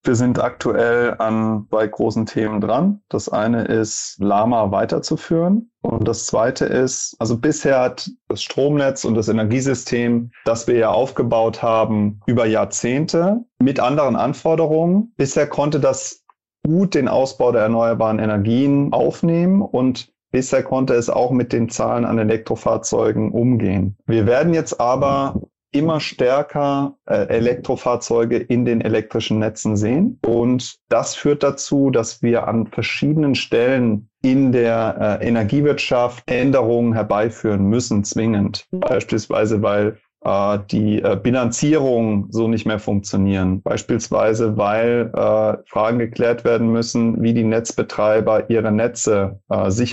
Wir 0.03 0.15
sind 0.15 0.39
aktuell 0.39 1.15
an 1.19 1.67
zwei 1.69 1.87
großen 1.87 2.25
Themen 2.25 2.61
dran. 2.61 3.01
Das 3.09 3.29
eine 3.29 3.65
ist, 3.65 4.15
Lama 4.19 4.71
weiterzuführen. 4.71 5.68
Und 5.81 6.07
das 6.07 6.25
zweite 6.25 6.65
ist, 6.65 7.15
also 7.19 7.37
bisher 7.37 7.79
hat 7.79 8.09
das 8.27 8.43
Stromnetz 8.43 9.05
und 9.05 9.15
das 9.15 9.29
Energiesystem, 9.29 10.31
das 10.45 10.67
wir 10.67 10.75
ja 10.75 10.89
aufgebaut 10.89 11.61
haben, 11.61 12.19
über 12.25 12.45
Jahrzehnte 12.45 13.45
mit 13.59 13.79
anderen 13.79 14.15
Anforderungen. 14.15 15.13
Bisher 15.15 15.47
konnte 15.47 15.79
das 15.79 16.25
gut 16.65 16.95
den 16.95 17.07
Ausbau 17.07 17.51
der 17.51 17.61
erneuerbaren 17.63 18.19
Energien 18.19 18.91
aufnehmen 18.91 19.61
und 19.61 20.11
Bisher 20.31 20.61
konnte 20.61 20.93
es 20.93 21.09
auch 21.09 21.31
mit 21.31 21.51
den 21.53 21.69
Zahlen 21.69 22.05
an 22.05 22.19
Elektrofahrzeugen 22.19 23.31
umgehen. 23.31 23.97
Wir 24.05 24.27
werden 24.27 24.53
jetzt 24.53 24.79
aber 24.79 25.41
immer 25.71 25.99
stärker 25.99 26.95
äh, 27.05 27.27
Elektrofahrzeuge 27.27 28.37
in 28.37 28.65
den 28.65 28.81
elektrischen 28.81 29.39
Netzen 29.39 29.77
sehen. 29.77 30.19
Und 30.25 30.77
das 30.89 31.15
führt 31.15 31.43
dazu, 31.43 31.91
dass 31.91 32.21
wir 32.21 32.47
an 32.47 32.67
verschiedenen 32.67 33.35
Stellen 33.35 34.09
in 34.21 34.51
der 34.51 35.19
äh, 35.21 35.27
Energiewirtschaft 35.27 36.23
Änderungen 36.29 36.93
herbeiführen 36.93 37.65
müssen, 37.65 38.03
zwingend. 38.03 38.67
Beispielsweise, 38.71 39.61
weil 39.61 39.97
äh, 40.25 40.59
die 40.69 41.01
äh, 41.01 41.17
Bilanzierung 41.21 42.27
so 42.29 42.47
nicht 42.47 42.65
mehr 42.65 42.79
funktionieren. 42.79 43.61
Beispielsweise, 43.61 44.57
weil 44.57 45.11
äh, 45.13 45.57
Fragen 45.69 45.99
geklärt 45.99 46.43
werden 46.43 46.71
müssen, 46.71 47.21
wie 47.21 47.33
die 47.33 47.43
Netzbetreiber 47.43 48.49
ihre 48.49 48.71
Netze 48.71 49.39
äh, 49.49 49.71
sicher 49.71 49.87